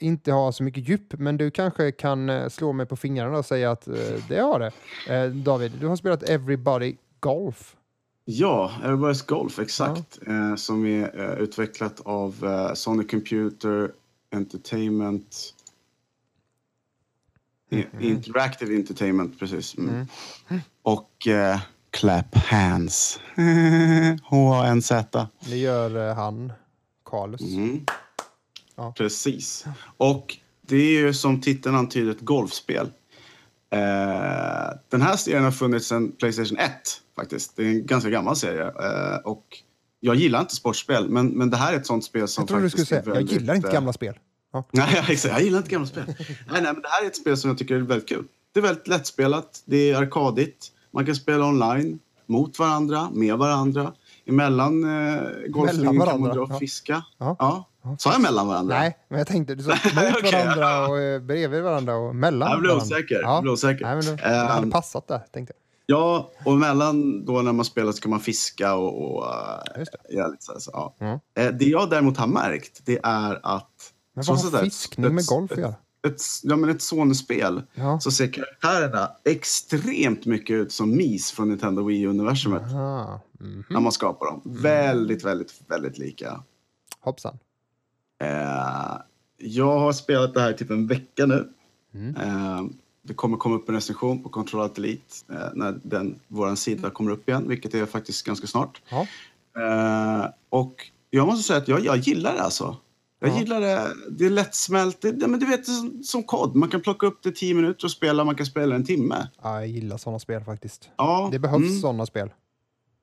[0.00, 3.44] inte har så mycket djup, men du kanske kan eh, slå mig på fingrarna och
[3.44, 3.94] säga att eh,
[4.28, 4.72] det har det.
[5.14, 7.76] Eh, David, du har spelat Everybody Golf.
[8.24, 10.18] Ja, Everybody's Golf, exakt.
[10.26, 12.34] Eh, som är utvecklat av
[12.74, 13.92] Sonic Computer
[14.34, 15.54] Entertainment.
[17.70, 19.78] I- Interactive Entertainment, precis.
[19.78, 20.06] Mm.
[20.82, 23.20] Och eh, Clap Hands.
[24.24, 25.26] H-A-N-Z.
[25.48, 26.52] Det gör han,
[27.04, 27.40] Carlos.
[28.80, 28.92] Ja.
[28.96, 29.64] Precis.
[29.96, 32.86] Och det är ju som titeln antyder ett golfspel.
[33.70, 33.78] Eh,
[34.88, 36.70] den här serien har funnits sedan Playstation 1
[37.16, 37.56] faktiskt.
[37.56, 38.66] Det är en ganska gammal serie.
[38.66, 39.44] Eh, och
[40.00, 42.62] jag gillar inte sportspel, men, men det här är ett sånt spel som Jag trodde
[42.62, 44.18] du skulle säga, är jag väldigt, gillar inte eh, gamla spel.
[44.52, 44.64] Ja.
[44.72, 45.34] Nej, exakt.
[45.34, 46.04] Jag gillar inte gamla spel.
[46.06, 46.16] nej,
[46.48, 48.24] nej, men det här är ett spel som jag tycker är väldigt kul.
[48.52, 50.72] Det är väldigt lättspelat, det är arkadigt.
[50.90, 53.92] Man kan spela online, mot varandra, med varandra.
[54.26, 57.04] Emellan eh, golfsvingen kan man dra och fiska.
[57.18, 57.36] Ja.
[57.38, 57.69] Ja.
[57.98, 58.78] Sa jag mellan varandra?
[58.78, 60.32] Nej, men jag tänkte du sa mot Okej.
[60.32, 63.20] varandra och eh, bredvid varandra och mellan Jag blev osäker.
[63.22, 63.84] Jag blev osäker.
[63.84, 65.54] Nej, men det, det hade Ehm, passat där, tänkte
[65.86, 65.96] jag.
[65.98, 69.92] Ja, och emellan då när man spelar så kan man fiska och, och uh, Just
[70.08, 70.14] det.
[70.14, 70.94] göra lite så här, så, ja.
[70.98, 71.18] Mm.
[71.34, 73.92] Eh, Det jag däremot har märkt, det är att...
[74.14, 75.74] Men vad har fiskning med ett- golf att ett- göra?
[76.06, 78.00] Ett, ja, men ett Sony-spel Ja.
[78.00, 83.20] så ser karaktärerna extremt mycket ut som Mis från Nintendo Wii-universumet Aha.
[83.40, 83.64] Mhm.
[83.70, 84.42] när man skapar dem.
[84.44, 86.40] Väldigt, väldigt, väldigt lika.
[87.00, 87.38] Hoppsan.
[88.20, 88.96] Eh,
[89.38, 91.48] jag har spelat det här i typ en vecka nu.
[91.94, 92.16] Mm.
[92.16, 92.62] Eh,
[93.02, 96.90] det kommer komma upp en recension på Control Alt Elite eh, när den, vår sida
[96.90, 98.82] kommer upp igen, vilket är faktiskt ganska snart.
[98.88, 99.06] Ja.
[99.62, 102.76] Eh, och jag måste säga att jag, jag gillar det alltså.
[103.20, 103.38] Jag Ja.
[103.38, 103.88] gillar det.
[104.10, 105.00] Det är lättsmält.
[105.00, 106.56] Det, det, men du vet, som, som kod.
[106.56, 108.24] Man kan plocka upp det 10 minuter och spela.
[108.24, 109.28] Man kan spela en timme.
[109.42, 110.88] ja, jag gillar sådana spel faktiskt.
[110.96, 111.80] Ja, Det behövs mm.
[111.80, 112.30] sådana spel.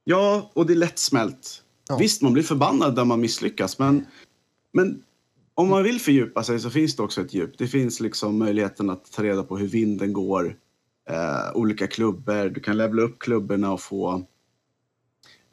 [0.03, 1.63] Ja, och det är lättsmält.
[1.89, 1.97] Ja.
[1.97, 4.05] Visst, man blir förbannad där man misslyckas, men,
[4.73, 5.03] men
[5.57, 7.57] om man vill fördjupa sig så finns det också ett djup.
[7.57, 10.55] Det finns liksom möjligheten att ta reda på hur vinden går,
[11.09, 12.49] eh, olika klubbor.
[12.49, 14.25] Du kan levela upp klubborna och få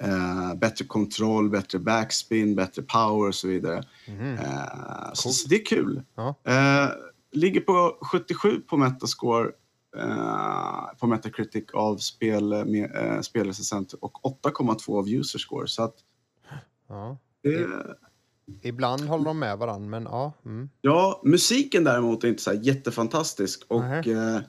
[0.02, 3.82] eh, bättre kontroll, bättre backspin, bättre power och så vidare.
[4.08, 4.34] Mhm.
[4.34, 5.34] Eh, så, Coolt.
[5.34, 6.02] så det är kul.
[6.14, 6.34] Ja.
[6.44, 6.88] Eh,
[7.32, 9.48] ligger på 77 på Metascore
[9.96, 15.68] eh, på Metacritic av spel, med, eh, spelrecensenter och 8,2 av user score.
[15.68, 15.94] Så att
[16.88, 17.18] Ja.
[17.42, 17.66] det,
[18.62, 20.32] Ibland håller de med varandra, men ja.
[20.44, 20.68] Mm.
[20.80, 24.40] ja, musiken däremot är inte så jättefantastisk och eh,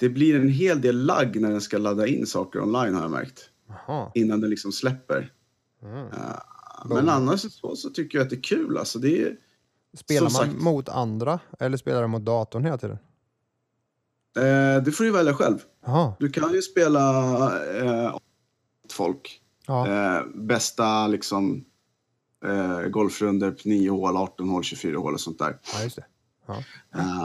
[0.00, 3.10] det blir en hel del lagg när den ska ladda in saker online har jag
[3.10, 3.50] märkt.
[3.68, 4.10] Jaha.
[4.14, 5.32] Innan den liksom släpper.
[5.82, 6.06] Mm.
[6.84, 6.96] Boom.
[6.96, 8.78] men annars så, så tycker jag att det är kul.
[8.78, 9.36] Alltså, det är,
[9.94, 10.52] Spelar man sagt.
[10.52, 12.98] mot andra eller spelar du mot datorn hela tiden?
[14.36, 15.58] eh, det får du välja själv.
[15.86, 16.14] Jaha.
[16.18, 17.00] Du kan ju spela
[17.78, 18.16] eh,
[18.90, 19.40] folk.
[19.68, 21.64] Eh, bästa liksom
[22.44, 25.58] eh, golfrunder på 9 hål, 18 hål, 24 hål och sånt där.
[25.74, 26.04] ja, just det.
[26.46, 26.62] Ja.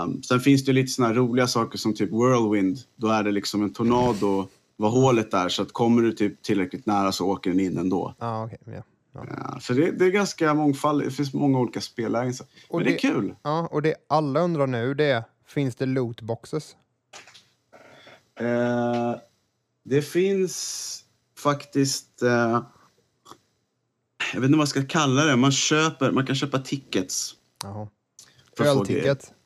[0.03, 2.77] Um, sen finns det lite såna roliga saker som typ whirlwind.
[2.95, 6.85] Då är det liksom en tornado vad hålet är så att kommer du typ tillräckligt
[6.85, 8.15] nära så åker den in ändå.
[8.19, 8.57] Ja, okej.
[8.65, 8.71] ja.
[9.13, 9.25] Ja.
[9.37, 11.09] Ja, för det, det är ganska mångfaldigt.
[11.09, 11.81] Det finns många olika.
[11.81, 13.35] Så- Och Men det är det- kul.
[13.43, 16.75] ja, och det alla undrar nu det är, finns det lootboxes?
[18.39, 19.15] Eh,
[19.83, 21.03] det finns
[21.37, 22.21] faktiskt...
[22.21, 22.61] Eh,
[24.33, 25.35] jag vet inte vad jag ska kalla det.
[25.35, 27.35] Man, köper, man kan köpa tickets.
[27.63, 27.87] Jaha.
[28.59, 29.33] Ölticket?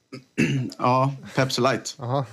[0.77, 1.95] Ja, Pepsi Light.
[1.97, 2.25] Jaha.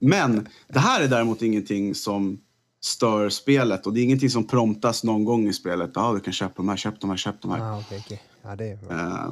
[0.00, 2.40] Men det här är däremot ingenting som
[2.80, 5.90] stör spelet och det är ingenting som promptas någon gång i spelet.
[5.94, 7.60] Ja, du kan köpa de här, köp de här, köp de här.
[7.60, 8.22] Ah, okej, okej.
[8.42, 8.78] Ja, det är.
[8.90, 9.30] Eh,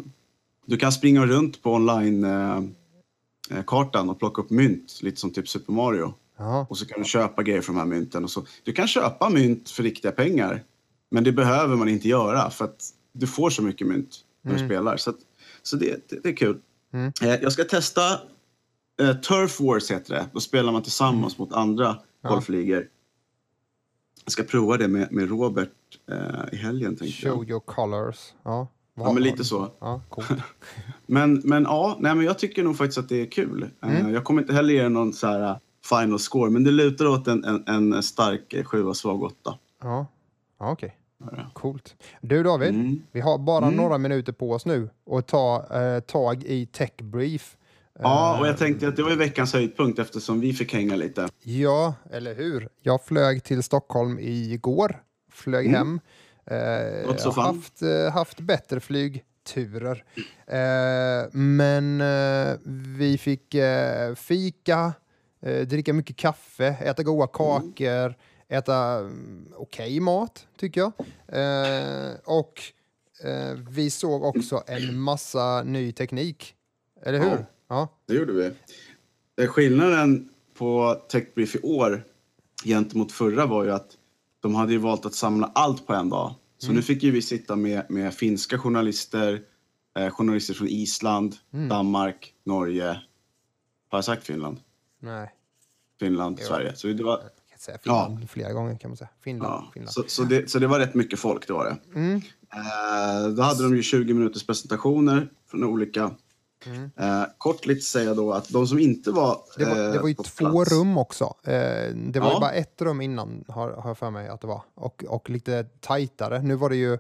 [0.66, 6.14] du kan springa runt på online-kartan och plocka upp mynt, lite som typ Super Mario.
[6.38, 6.66] Ja.
[6.70, 8.24] Och så kan du köpa grejer för de här mynten.
[8.24, 8.46] Och så.
[8.64, 10.64] Du kan köpa mynt för riktiga pengar.
[11.10, 14.66] Men det behöver man inte göra för att du får så mycket mynt när du
[14.66, 14.96] spelar.
[14.96, 15.16] Så, att,
[15.62, 16.58] så det, det, det är kul.
[16.92, 17.12] Mm.
[17.22, 18.12] Eh, jag ska testa
[19.00, 20.26] eh, Turf Wars heter det.
[20.32, 22.88] Då spelar man tillsammans mot andra golfligor.
[24.24, 25.70] Jag ska prova det med, med Robert
[26.10, 27.34] eh, i helgen tänkte jag.
[27.34, 28.32] Show your colors.
[28.42, 29.70] Ja, Ja, men lite så.
[29.80, 30.00] Ja.
[31.06, 33.70] Men, men ja, nej, men jag tycker nog faktiskt att det är kul.
[33.82, 35.56] Eh, Jag kommer inte heller ge någon så här uh,
[35.88, 39.58] final score, men det lutar åt en, en, en stark eh, sjua, svag åtta.
[39.82, 40.06] Ja,
[40.58, 40.96] ja okej.
[41.18, 41.50] Ja.
[41.54, 41.96] Coolt.
[42.20, 43.02] Du David, Mm.
[43.12, 43.76] vi har bara Mm.
[43.76, 47.56] några minuter på oss nu och ta eh, tag i Tech Brief.
[47.98, 51.28] Ja, och jag tänkte att det var ju veckans höjdpunkt eftersom vi fick hänga lite.
[51.42, 52.68] Ja, eller hur?
[52.82, 55.02] Jag flög till Stockholm igår.
[55.32, 56.00] Flög hem.
[56.46, 57.56] Eh, jag har fan.
[57.56, 60.04] haft, eh, haft bättre flygturer.
[60.46, 62.56] Eh, men eh,
[62.98, 64.92] vi fick eh, fika,
[65.42, 68.14] eh, dricka mycket kaffe, äta goda kakor,
[68.48, 70.92] äta mm, okej mat, tycker jag.
[71.28, 72.62] Eh, och
[73.24, 76.54] eh, vi såg också en massa ny teknik.
[77.02, 77.30] Eller hur?
[77.30, 77.46] Ja.
[77.68, 77.88] Ja.
[78.06, 78.52] Det gjorde vi.
[79.44, 80.28] Eh, Skillnaden
[80.58, 82.04] på Techbrief i år
[82.64, 83.96] gentemot förra var ju att
[84.40, 86.34] de hade ju valt att samla allt på en dag.
[86.58, 89.42] Så nu fick ju vi sitta med, med finska journalister,
[89.98, 91.36] eh, journalister från Island,
[91.70, 93.00] Danmark, Norge.
[93.88, 94.60] Har jag sagt Finland?
[94.98, 95.30] Nej,
[96.00, 96.46] Finland, Jo.
[96.46, 96.76] Sverige.
[96.76, 97.28] Så det var, kan
[97.66, 99.08] säga Finland flera gånger kan man säga.
[99.20, 99.92] Finland, ja, Finland.
[99.92, 101.98] så, så, det, så det var rätt mycket folk, det var det.
[101.98, 102.16] Mm.
[102.52, 106.10] Eh, då hade de ju 20 minuters presentationer från olika.
[106.66, 106.90] Mm.
[106.96, 110.08] Eh, kort lite säga då att de som inte var Det var, det eh, var
[110.08, 111.24] ju två plats- rum också.
[111.44, 111.52] Eh,
[111.94, 112.40] det var ju Ja.
[112.40, 114.62] bara ett rum innan, har, har jag för mig att det var.
[114.74, 116.42] Och, och lite tajtare.
[116.42, 116.98] Nu var det ju,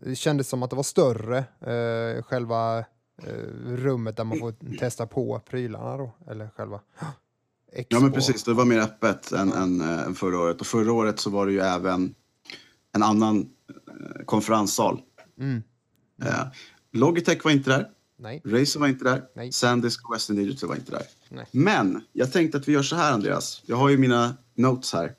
[0.00, 2.84] det kändes som att det var större, eh, själva eh,
[3.66, 6.10] rummet där man får testa på prylarna då.
[6.30, 6.80] Eller själva
[7.72, 7.96] expo.
[7.96, 10.60] Ja men precis, det var mer öppet än, än, eh, än förra året.
[10.60, 12.14] Och förra året så var det ju även
[12.92, 15.00] en annan eh, konferenssal.
[15.38, 15.62] Mm.
[16.22, 16.46] Eh,
[16.92, 18.42] Logitech var inte där, Nej.
[18.44, 19.52] Razer var inte där, Nej.
[19.52, 21.02] Sandisk och Western Digital var inte där.
[21.28, 21.46] Nej.
[21.50, 23.62] Men jag tänkte att vi gör så här Andreas.
[23.66, 25.14] Jag har ju mina notes här.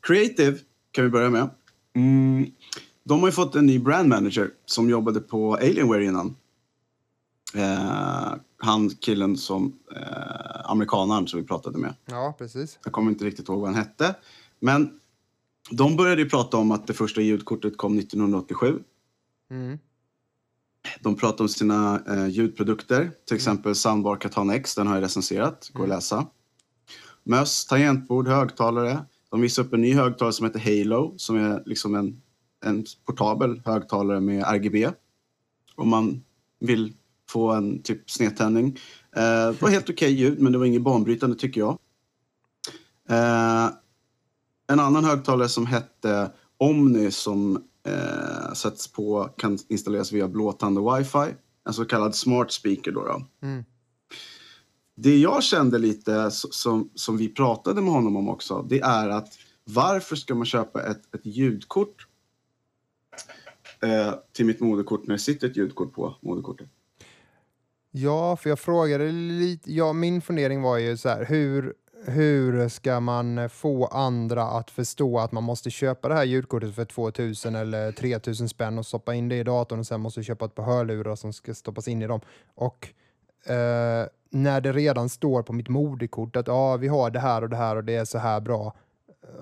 [0.00, 0.58] Creative
[0.90, 1.50] kan vi börja med.
[1.94, 2.46] Mm,
[3.04, 6.36] de har ju fått en ny brand manager som jobbade på Alienware innan.
[7.56, 11.94] Eh, han killen som, eh, amerikanaren som vi pratade med.
[12.04, 12.78] Ja, precis.
[12.84, 14.14] Jag kommer inte riktigt ihåg vad han hette.
[14.60, 15.00] Men
[15.70, 18.82] de började ju prata om att det första ljudkortet kom 1987.
[19.50, 19.78] Mm.
[21.00, 25.70] De pratade om sina eh, ljudprodukter, till exempel Soundbar Katana X, den har jag recenserat,
[25.72, 26.26] går att läsa.
[27.24, 29.04] Möss, tangentbord, högtalare.
[29.30, 32.22] De visade upp en ny högtalare som heter Halo, som är liksom en,
[32.64, 34.90] en portabel högtalare med RGB.
[35.74, 36.24] Om man
[36.60, 36.94] vill
[37.30, 38.78] få en typ snedtändning.
[39.16, 41.78] Eh, det var helt okej ljud, men det var inget banbrytande tycker jag.
[43.08, 43.70] Eh,
[44.68, 47.56] en annan högtalare som hette Omni som
[47.86, 51.34] eh, sätts på, kan installeras via blåtand och wifi.
[51.66, 53.04] En så kallad smart speaker då.
[53.04, 53.46] då.
[53.46, 53.64] Mm.
[54.94, 59.28] Det jag kände lite, som, som vi pratade med honom om också, det är att
[59.64, 62.06] varför ska man köpa ett, ett ljudkort
[63.82, 66.68] eh, till mitt moderkort när det sitter ett ljudkort på moderkortet?
[67.98, 71.74] Ja, för jag frågade lite, ja, min fundering var ju så här, hur,
[72.06, 76.84] hur ska man få andra att förstå att man måste köpa det här ljudkortet för
[76.84, 80.54] 2000 eller 3000 spänn och stoppa in det i datorn och sen måste köpa ett
[80.54, 82.20] par hörlurar som ska stoppas in i dem.
[82.54, 82.88] Och
[83.46, 87.50] eh, när det redan står på mitt moderkort att ja, vi har det här och
[87.50, 88.76] det här och det är så här bra.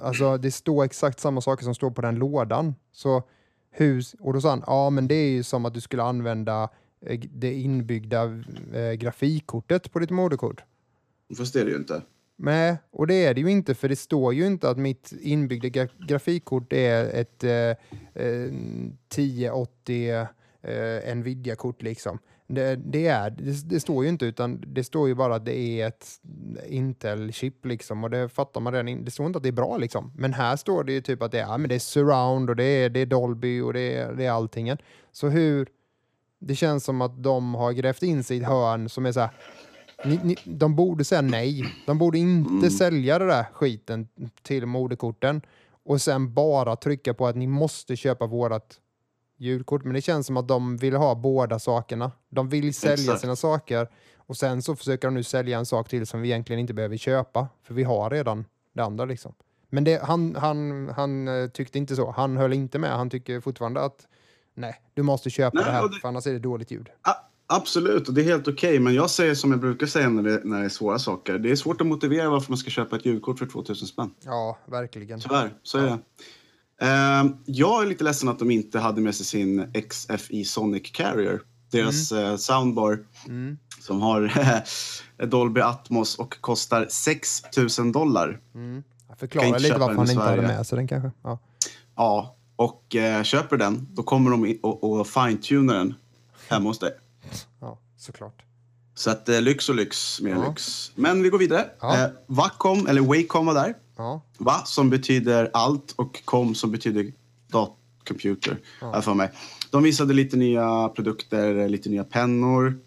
[0.03, 2.75] Alltså det står exakt samma saker som står på den lådan.
[2.93, 3.23] Så
[3.71, 6.69] hur, och då sa han, ja men det är ju som att du skulle använda
[7.33, 8.25] det inbyggda
[8.75, 10.63] eh, grafikkortet på ditt moderkort.
[11.37, 12.03] Fast det är det ju inte.
[12.37, 15.69] Nej, och det är det ju inte för det står ju inte att mitt inbyggda
[15.69, 17.71] gra grafikkort är ett eh,
[18.25, 18.51] eh,
[19.15, 20.11] 1080
[20.63, 22.19] eh, Nvidia-kort liksom.
[22.47, 25.57] Det, det, är, det, det står ju inte utan det står ju bara att det
[25.81, 26.07] är ett
[26.69, 28.89] Intel-chip liksom och det fattar man redan.
[28.89, 30.13] in- Det står inte att det är bra liksom.
[30.17, 32.65] Men här står det ju typ att det är, men det är surround och det
[32.65, 34.79] är, det är Dolby och det är, det är alltingen.
[35.13, 35.69] Så hur...
[36.47, 39.21] Det känns som att de har grävt in sig i ett hörn som är så
[39.21, 39.31] här
[40.05, 41.65] ni, ni, de borde säga nej.
[41.87, 44.09] De borde inte sälja det där skiten
[44.43, 45.43] till moderkorten
[45.85, 48.81] och sen bara trycka på att ni måste köpa vårat
[49.37, 49.85] ljudkort.
[49.85, 52.13] Men det känns som att de vill ha båda sakerna.
[52.29, 53.21] De vill sälja Exakt.
[53.21, 56.61] sina saker och sen så försöker de nu sälja en sak till som vi egentligen
[56.61, 57.49] inte behöver köpa.
[57.63, 59.35] För vi har redan det andra liksom.
[59.69, 62.11] Men det, han, han, han eh, tyckte inte så.
[62.11, 62.91] Han höll inte med.
[62.91, 64.07] Han tycker fortfarande att
[64.55, 66.89] nej, du måste köpa Nej, det här det- för annars är det dåligt ljud.
[67.03, 67.13] Ah,
[67.47, 68.79] Absolut, och det är helt okej.
[68.81, 71.39] Men jag säger som jag brukar säga när det, när det är svåra saker.
[71.39, 74.11] Det är svårt att motivera varför man ska köpa ett julkort för 2000 spänn.
[74.25, 75.21] Ja, verkligen.
[75.21, 75.99] Tyvärr, så är det.
[76.87, 81.41] Eh, jag är lite ledsen att de inte hade med sig sin XFI Sonic Carrier.
[81.71, 83.59] Deras eh, soundbar Mm.
[83.81, 84.33] som har
[85.27, 87.43] Dolby Atmos och kostar 6
[87.79, 88.41] 000 dollar.
[88.55, 88.83] Mm.
[89.33, 91.11] Inte lite varför han inte hade med sig den kanske.
[91.23, 91.39] Ja.
[91.97, 95.95] Ja, och eh, köper den, då kommer de och, och fine-tunar den
[96.49, 96.93] hemma hos dig.
[97.61, 98.43] ja, såklart.
[98.95, 100.49] Så att eh, lyx och lyx, mer Ja.
[100.49, 100.93] lyx.
[100.95, 101.71] Men vi går vidare.
[101.81, 102.05] Ja.
[102.05, 103.75] Eh, Wacom, eller Wacom var där.
[103.97, 107.13] Ja, Va som betyder allt och com som betyder
[107.49, 107.77] dat
[108.09, 108.59] computer.
[108.81, 108.91] Ja.
[108.95, 109.03] Ja.
[109.03, 109.31] för mig.
[109.71, 112.79] De visade lite nya produkter, lite nya pennor.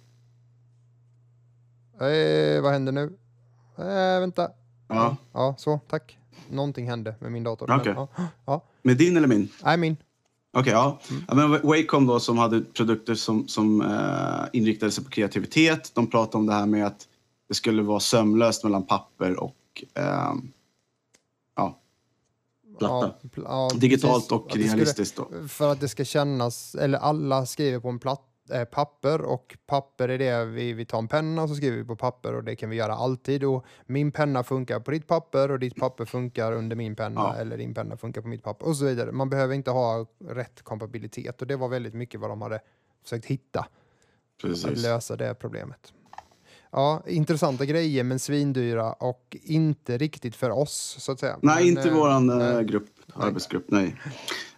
[2.01, 3.17] eh, vad händer nu?
[3.77, 4.49] Eh, vänta.
[4.87, 5.17] Ja.
[5.33, 6.17] Ja, så, tack.
[6.49, 7.67] Någonting hände med min dator.
[7.67, 7.93] men Okej.
[7.95, 8.07] Ja,
[8.45, 8.61] ja.
[8.81, 9.49] Med din eller min?
[9.63, 9.97] Nej, min.
[10.53, 10.99] Okej, ja.
[11.09, 11.23] Mm.
[11.27, 15.91] ja men Wacom då som hade produkter som, som eh, inriktade sig på kreativitet.
[15.95, 17.07] De pratade om det här med att
[17.47, 19.55] det skulle vara sömlöst mellan papper och
[19.93, 20.51] ehm,
[21.55, 21.77] ja,
[22.79, 23.13] platta.
[23.21, 24.31] Ja, pl- ja, Digitalt precis.
[24.31, 25.47] och skulle- realistiskt då.
[25.47, 28.26] För att det ska kännas, eller alla skriver på en platt, eh,
[28.71, 31.95] papper och papper är det vi, vi tar en penna och så skriver vi på
[31.95, 33.43] papper och det kan vi göra alltid.
[33.43, 37.35] Och min penna funkar på ditt papper och ditt papper funkar under min penna Ja.
[37.35, 39.11] eller din penna funkar på mitt papper och så vidare.
[39.11, 42.59] Man behöver inte ha rätt kompatibilitet och det var väldigt mycket vad de hade
[43.03, 43.69] försökt hitta att
[44.41, 44.83] Precis.
[44.83, 45.93] lösa det problemet.
[46.71, 51.39] Ja, intressanta grejer men svindyra och inte riktigt för oss så att säga.
[51.41, 52.63] Nej, Men, inte eh, våran eh, nej.
[52.65, 53.65] grupp, arbetsgrupp.
[53.67, 53.95] Nej.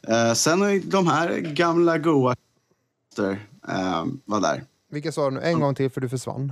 [0.07, 2.35] Eh, sen har de här gamla goa
[3.69, 4.63] eh, var där.
[4.91, 5.41] Vilka sa du nu?
[5.41, 6.51] En gång till för du försvann.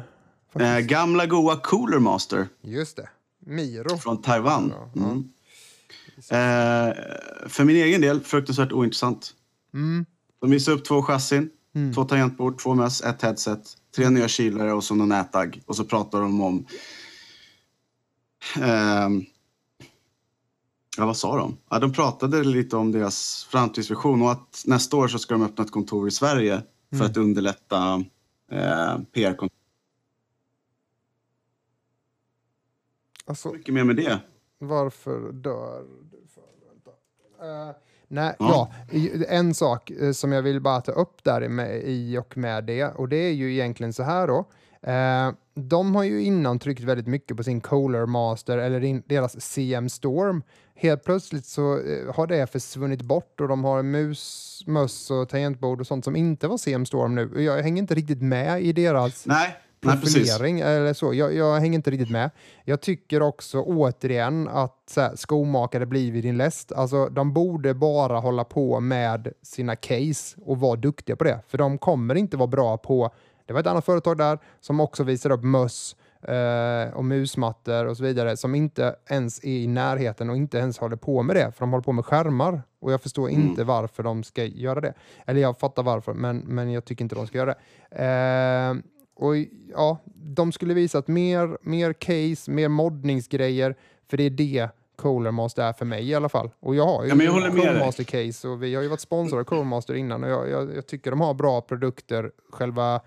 [0.59, 3.09] Eh, gamla goa Cooler Master Just det.
[3.39, 3.97] Miro.
[3.97, 4.74] från Taiwan.
[4.95, 5.18] Mm.
[6.18, 6.95] Eh,
[7.47, 9.34] för min egen del, fruktansvärt ointressant.
[9.74, 10.05] Mm.
[10.41, 11.93] De visar upp två chassin, Mm.
[11.93, 13.59] två tangentbord, två möss, ett headset,
[13.95, 15.61] tre nya kylare och så någon nätagg.
[15.65, 16.65] Och så pratar de om...
[18.61, 19.26] ehm,
[20.98, 21.58] ja, vad sa de?
[21.70, 25.64] Ja, de pratade lite om deras framtidsvision och att nästa år så ska de öppna
[25.64, 27.08] ett kontor i Sverige för Mm.
[27.12, 28.04] att underlätta
[28.52, 29.58] eh, PR-kontor.
[33.26, 34.20] Alltså, Mycket mer med det.
[34.60, 36.18] varför dör du?
[36.34, 37.70] För, vänta.
[37.70, 37.76] Eh,
[38.08, 38.72] nej, Ja.
[38.91, 39.26] ja.
[39.28, 42.64] en sak eh, som jag vill bara ta upp där i med, i och med
[42.66, 44.45] det, och det är ju egentligen så här då.
[44.91, 49.41] Eh, de har ju innan tryckt väldigt mycket på sin Kohler Master eller in, deras
[49.41, 50.43] CM Storm.
[50.80, 55.82] Helt plötsligt så eh, har det försvunnit bort och de har mus, möss och tangentbord
[55.82, 57.43] och sånt som inte var CM Storm nu.
[57.43, 61.13] Jag hänger inte riktigt med i deras Nej, nej profilering eller så.
[61.13, 62.32] Jag, jag hänger inte riktigt med.
[62.65, 66.71] Jag tycker också återigen att så här, skomakare blir vid din läst.
[66.71, 71.39] Alltså, de borde bara hålla på med sina case och vara duktiga på det.
[71.47, 73.13] För de kommer inte vara bra på...
[73.45, 75.95] Det var ett annat företag där som också visar upp möss
[76.93, 80.95] och musmattor och så vidare som inte ens är i närheten och inte ens håller
[80.95, 81.51] på med det.
[81.51, 83.41] För de håller på med skärmar och jag förstår Mm.
[83.41, 84.93] inte varför de ska göra det.
[85.26, 87.55] Eller jag fattar varför, men, men jag tycker inte de ska göra
[87.89, 88.05] det.
[88.05, 88.76] Eh,
[89.15, 89.36] och
[89.76, 93.76] ja, de skulle visat mer, mer case, mer moddningsgrejer,
[94.09, 96.49] för det är det Kohler Master är för mig i alla fall.
[96.59, 97.15] Och jag har ju Ja,
[97.74, 97.86] dig.
[97.86, 100.76] Master case och vi har ju varit sponsrade av Kohler Master innan och jag, jag,
[100.76, 103.01] jag tycker de har bra produkter, själva,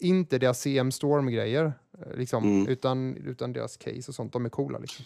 [0.00, 1.72] inte deras CM Storm-grejer, eh,
[2.16, 2.68] liksom, Mm.
[2.68, 5.04] utan, utan deras case och sånt, de är coola liksom.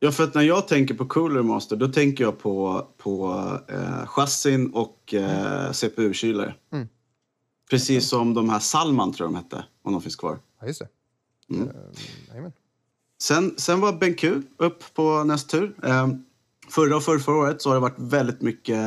[0.00, 3.34] Ja, för att när jag tänker på Cooler Master då tänker jag på, på
[3.68, 6.54] eh, chassin och eh, CPU-kylare.
[6.72, 6.88] Mm.
[7.70, 10.38] Precis som de här Salman tror jag de hette, om de finns kvar.
[10.60, 10.88] Ja, just det.
[11.54, 11.68] Mm.
[11.68, 11.74] Eh,
[12.28, 12.52] jajamän.
[13.22, 14.24] Sen, sen var BenQ
[14.56, 15.74] upp på nästa tur.
[15.84, 16.08] Eh,
[16.68, 18.78] förra och förra, förra året så har det varit väldigt mycket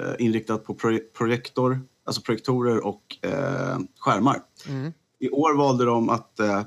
[0.00, 4.42] eh, inriktat på proje- projektor, alltså projektorer och eh, skärmar.
[4.68, 4.92] Mm.
[5.18, 6.62] I år valde de att eh,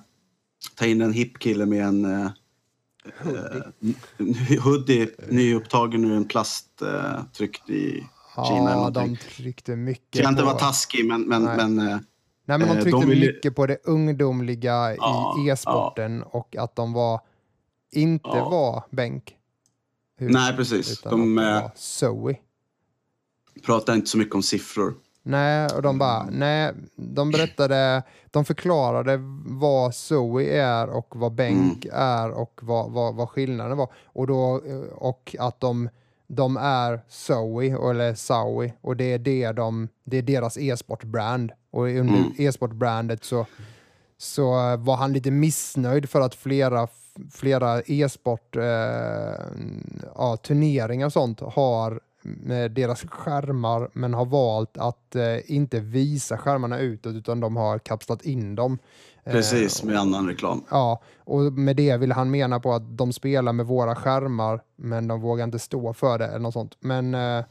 [0.76, 2.30] ta in en hipp kille med en eh,
[3.24, 3.64] Hoodie.
[4.18, 8.03] en hoodie nyupptagen ur en plast eh, tryckt i
[8.47, 10.45] Kina Ja, de tryckte mycket Ska inte på...
[10.47, 11.57] vara taskig men, men, Nej.
[11.57, 11.97] men eh,
[12.45, 16.24] Nej, men de Eh, tryckte de vill ju- mycket på det ungdomliga Ja, i e-sporten
[16.24, 17.22] och att de var
[17.91, 18.49] inte Ja.
[18.49, 19.36] var bänk.
[20.18, 20.91] Hur- nej precis.
[20.91, 22.36] Utan De det eh, var Zoe.
[23.66, 24.93] pratar inte så mycket om siffror.
[25.26, 31.86] Nej, och de bara, nej, de berättade, de förklarade vad Zoe är och vad bänk
[31.86, 31.97] Mm.
[32.01, 33.89] är och vad, vad, vad skillnaden var.
[34.05, 35.89] Och, då, eh, och att de,
[36.28, 41.51] de är Zoe, eller Zoe, och det är, det de, det är deras e-sport-brand.
[41.71, 42.32] Och under Mm.
[42.38, 43.45] e-sport-brandet så,
[44.17, 46.88] så var han lite missnöjd för att flera,
[47.32, 48.63] flera e-sport eh,
[50.15, 56.38] ja, turneringar och sånt har med deras skärmar men har valt att eh, inte visa
[56.38, 58.80] skärmarna utåt utan de har kapslat in dem.
[59.24, 60.63] Eh, Precis, med annan reklam.
[60.69, 65.07] Ja, och med det vill han mena på att de spelar med våra skärmar men
[65.07, 66.78] de vågar inte stå för det eller något sånt.
[66.80, 67.45] Men eh,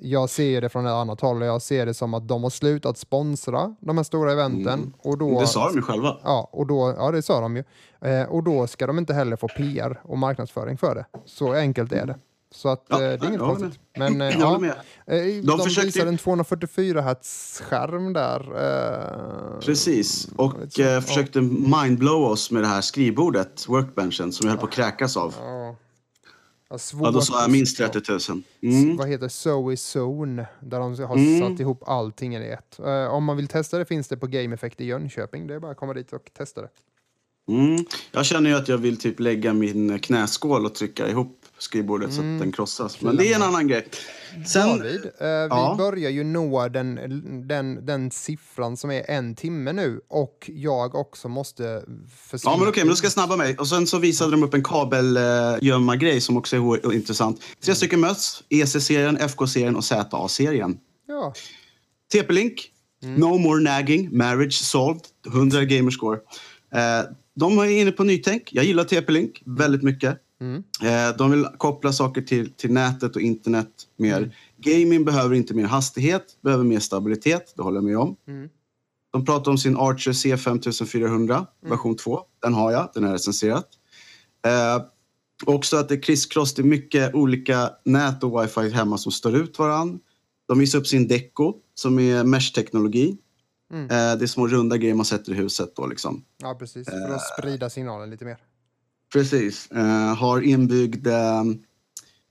[0.00, 2.50] jag ser det från ett annat håll och jag ser det som att de har
[2.50, 4.92] slutat sponsra de här stora eventen.
[4.98, 5.40] Och då, Mm.
[5.40, 6.16] Det sa de ju själva.
[6.24, 7.64] Ja, och då, ja, det sa de ju.
[8.00, 11.04] Eh, och då ska de inte heller få PR och marknadsföring för det.
[11.24, 12.18] Så enkelt är det.
[12.50, 13.80] Så att, Ja, eh, det är inget konstigt.
[13.98, 14.70] Men eh, Jag ja, med.
[15.06, 19.60] eh, de, försökte- visar en 244 hertz skärm där.
[19.60, 20.28] Precis.
[20.36, 21.00] Och så.
[21.00, 25.34] försökte mindblow oss med det här skrivbordet, workbenchen, som jag höll på att kräkas av.
[25.38, 25.76] Ja.
[26.70, 28.00] Ja, Ja, då sa jag minst 30
[28.32, 28.42] 000.
[28.62, 28.96] Mm.
[28.96, 30.46] Vad heter Zoe Zone?
[30.60, 31.40] Där de har Mm.
[31.50, 32.78] satt ihop allting i ett.
[32.80, 35.46] Eh, om man vill testa det finns det på Game Effect i Jönköping.
[35.46, 36.68] Det är bara att komma dit och testa det.
[37.48, 37.84] Mm.
[38.12, 42.20] Jag känner ju att jag vill typ lägga min knäskål och trycka ihop skrivbordet så
[42.20, 43.00] att den krossas.
[43.00, 43.88] Men det är en annan grej.
[44.46, 45.74] Sen, David, eh, vi ja.
[45.78, 46.94] börjar ju nå den,
[47.48, 51.82] den, den siffran som är en timme nu och jag också måste
[52.16, 52.52] försvinna.
[52.54, 53.56] Ja, men okej, men då ska jag snabba mig.
[53.56, 57.40] Och sen så visade de upp en kabelgömma-grej som också är intressant.
[57.64, 60.78] Tre stycken möss, EC-serien, FK-serien och ZA-serien.
[61.06, 61.34] Ja,
[62.12, 62.70] TP-Link,
[63.02, 66.18] No More Nagging, Marriage Solved, 100 gamerscore.
[66.74, 68.48] Eh, de är inne på nytänk.
[68.52, 70.18] Jag gillar TP-Link väldigt mycket.
[70.82, 74.36] Eh, de vill koppla saker till, till nätet och internet mer.
[74.56, 77.52] Gaming behöver inte mer hastighet, behöver mer stabilitet.
[77.56, 78.16] Det håller jag med om.
[79.12, 82.20] De pratar om sin Archer C5400 version 2.
[82.42, 83.68] Den har jag, den är recenserat.
[84.46, 84.84] Eh,
[85.46, 89.36] också att det är crisscross, det är mycket olika nät och wifi hemma som står
[89.36, 90.00] ut varann.
[90.48, 93.16] De visar upp sin Deco som är mesh-teknologi.
[93.72, 96.24] Eh, det är små runda grejer man sätter i huset då liksom.
[96.42, 96.88] ja precis.
[96.88, 98.36] För att sprida signalen lite mer.
[99.12, 99.70] Precis.
[99.70, 101.42] Eh, har inbyggd eh,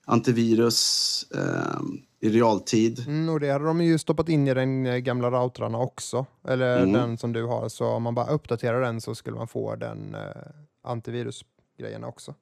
[0.06, 1.80] antivirus eh,
[2.20, 3.04] i realtid.
[3.08, 6.26] Mm, och det hade de ju stoppat in i den eh, gamla routrarna också.
[6.48, 6.94] Eller Mm.
[6.94, 7.70] den som du har.
[7.70, 10.22] Så om man bara uppdaterar den så skulle man få den eh,
[10.84, 12.34] antivirusgrejen också.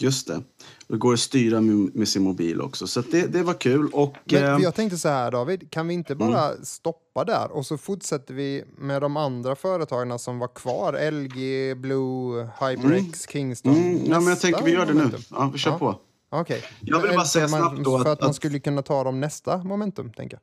[0.00, 0.42] Just det.
[0.88, 2.86] Det går att styra med, med sin mobil också.
[2.86, 3.88] Så det, det var kul.
[3.92, 6.28] Och, Men eh, jag tänkte så här David, kan vi inte Mm.
[6.32, 11.10] bara stoppa där och så fortsätter vi med de andra företagen som var kvar?
[11.10, 13.74] LG, Blue, HyperX, Kingston.
[13.74, 15.10] mm, ja, men jag tänker vi gör det nu.
[15.30, 15.78] Ja, vi kör Ja.
[15.78, 15.98] på.
[16.30, 16.62] Okej.
[16.80, 19.20] Jag vill bara säga man- snabbt då För att- att man skulle kunna ta dem
[19.20, 20.42] nästa momentum, tänker jag.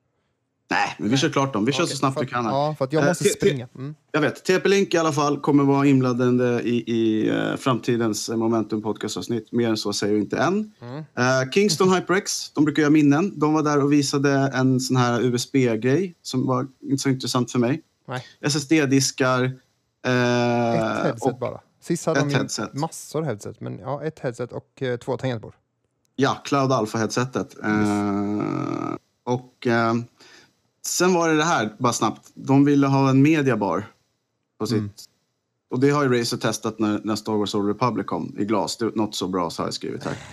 [0.68, 1.66] Nej, men vi kör klart dem.
[1.66, 2.46] Vi kör så Okej, snabbt vi kan.
[2.46, 2.52] Här.
[2.52, 3.68] Ja, för att jag Eh, måste te- te- springa.
[3.76, 3.96] Mm.
[4.12, 4.44] Jag vet.
[4.46, 9.52] TP-Link i alla fall kommer vara inblandade i, i eh, framtidens eh, Momentum podcastavsnitt.
[9.52, 10.72] Mer än så säger vi inte än.
[10.82, 10.98] Mm.
[10.98, 13.40] Eh, Kingston HyperX, de brukar göra minnen.
[13.40, 17.60] De var där och visade en sån här USB-grej som var inte så intressant för
[17.60, 17.82] mig.
[18.42, 19.44] SSD-diskar.
[20.06, 21.60] Eh, ett headset och, bara.
[21.82, 22.74] Sist hade ett de headset.
[22.74, 25.54] massor headset, men ja, ett headset och två tangentbord.
[26.16, 27.56] Ja, Cloud Alpha-headsetet.
[27.64, 29.68] Eh, och
[30.86, 32.32] sen var det det här, bara snabbt.
[32.34, 33.92] De ville ha en mediabar
[34.60, 34.78] på sitt...
[34.78, 34.90] Mm.
[35.70, 38.78] Och det har ju Razer testat när, när Star Wars Old Republic kom i glas.
[38.78, 40.18] Det, not so bra, så har jag skrivit här.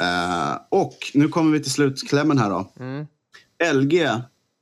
[0.00, 2.72] Eh, och nu kommer vi till slutklämmen här då.
[2.78, 3.06] Mm.
[3.74, 4.08] LG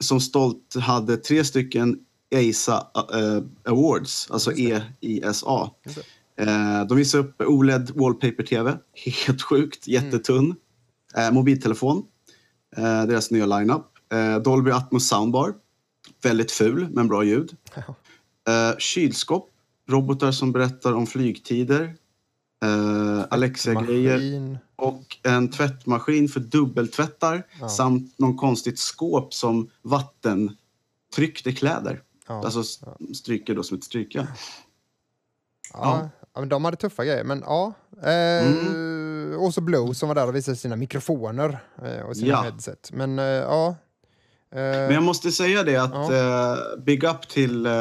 [0.00, 1.98] som stolt hade tre stycken
[2.30, 5.70] EISA eh, Awards, alltså EISA.
[5.84, 5.98] Just
[6.36, 8.78] Eh, de visar upp OLED Wallpaper-TV,
[9.26, 10.54] helt sjukt, jättetunn.
[11.16, 12.02] Eh, mobiltelefon,
[12.76, 13.91] deras nya lineup.
[14.12, 15.54] Eh, Dolby Atmos Soundbar,
[16.22, 17.56] väldigt ful men bra ljud.
[18.48, 19.50] Eh, kylskåp,
[19.88, 21.94] robotar som berättar om flygtider.
[22.64, 24.58] Eh, Alexa-grejer Maskin.
[24.76, 27.68] och en tvättmaskin för dubbeltvättar Ja.
[27.68, 32.02] samt någon konstigt skåp som vattentryckte kläder.
[32.28, 32.44] Ja.
[32.44, 32.62] Alltså
[33.14, 34.26] stryker då som ett strykjärn.
[35.72, 37.24] Ja, ja, men de hade tuffa grejer.
[37.24, 37.72] Men ja.
[38.02, 39.40] Eh, Mm.
[39.40, 42.42] Och så Blow som var där och visade sina mikrofoner eh, och sina Ja.
[42.42, 42.90] headset.
[42.92, 43.76] Men eh, ja.
[44.52, 46.52] Eh, Men jag måste säga det att Ja.
[46.52, 47.72] eh, big up till eh,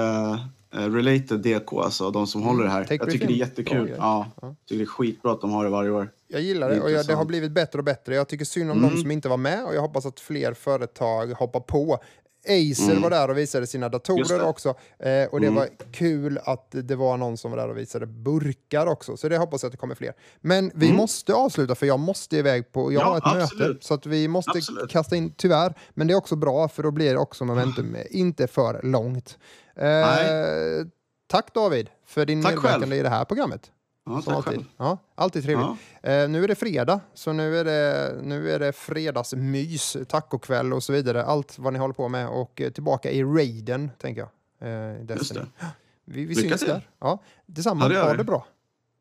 [0.74, 2.84] Related DK, alltså de som håller det här.
[2.84, 3.93] Take Jag tycker det är jättekul.
[3.97, 4.55] Ja, Ja.
[4.67, 6.09] tycker det är skitbra att de har det varje år.
[6.28, 8.15] Jag gillar det och jag, det har blivit bättre och bättre.
[8.15, 8.95] Jag tycker synd om Mm.
[8.95, 11.99] de som inte var med och jag hoppas att fler företag hoppar på.
[12.46, 13.92] Acer var där och visade sina Mm.
[13.92, 14.70] Datorer också.
[15.00, 15.56] Eh, och det Mm.
[15.56, 19.18] var kul att det var någon som var där och visade burkar också.
[19.18, 20.14] Så det hoppas jag att det kommer fler.
[20.42, 20.98] Men vi Mm.
[20.98, 23.44] måste avsluta för jag måste iväg på, jag Ja, har ett möte.
[23.44, 23.84] absolut.
[23.84, 24.89] Så att vi måste Absolut.
[24.92, 25.74] kasta in, tyvärr.
[25.94, 29.38] Men det är också bra för då blir det också momentum inte för långt.
[29.76, 30.86] Eh,
[31.28, 33.72] tack David för din medverkan i det här programmet.
[34.06, 34.54] Ja, tack alltid.
[34.54, 34.64] själv.
[34.78, 35.68] Ja, alltid trevligt.
[36.02, 36.10] Ja.
[36.10, 40.84] Eh, nu är det fredag, så nu är det, nu är det fredagsmys, tacokväll och
[40.84, 41.24] så vidare.
[41.24, 44.22] Allt vad ni håller på med och tillbaka i raiden, tänker
[44.60, 44.70] jag.
[44.70, 45.45] Eh, Just det.
[46.06, 46.70] Vi, vi Lycka syns till.
[46.70, 46.89] där.
[46.99, 47.84] Ja, detsamma.
[47.86, 48.45] Ja, det ha det bra.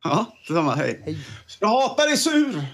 [0.04, 0.74] Ja, detsamma.
[0.74, 1.02] Hej.
[1.04, 1.26] Hej.
[1.60, 2.64] Jag hatar dig sur!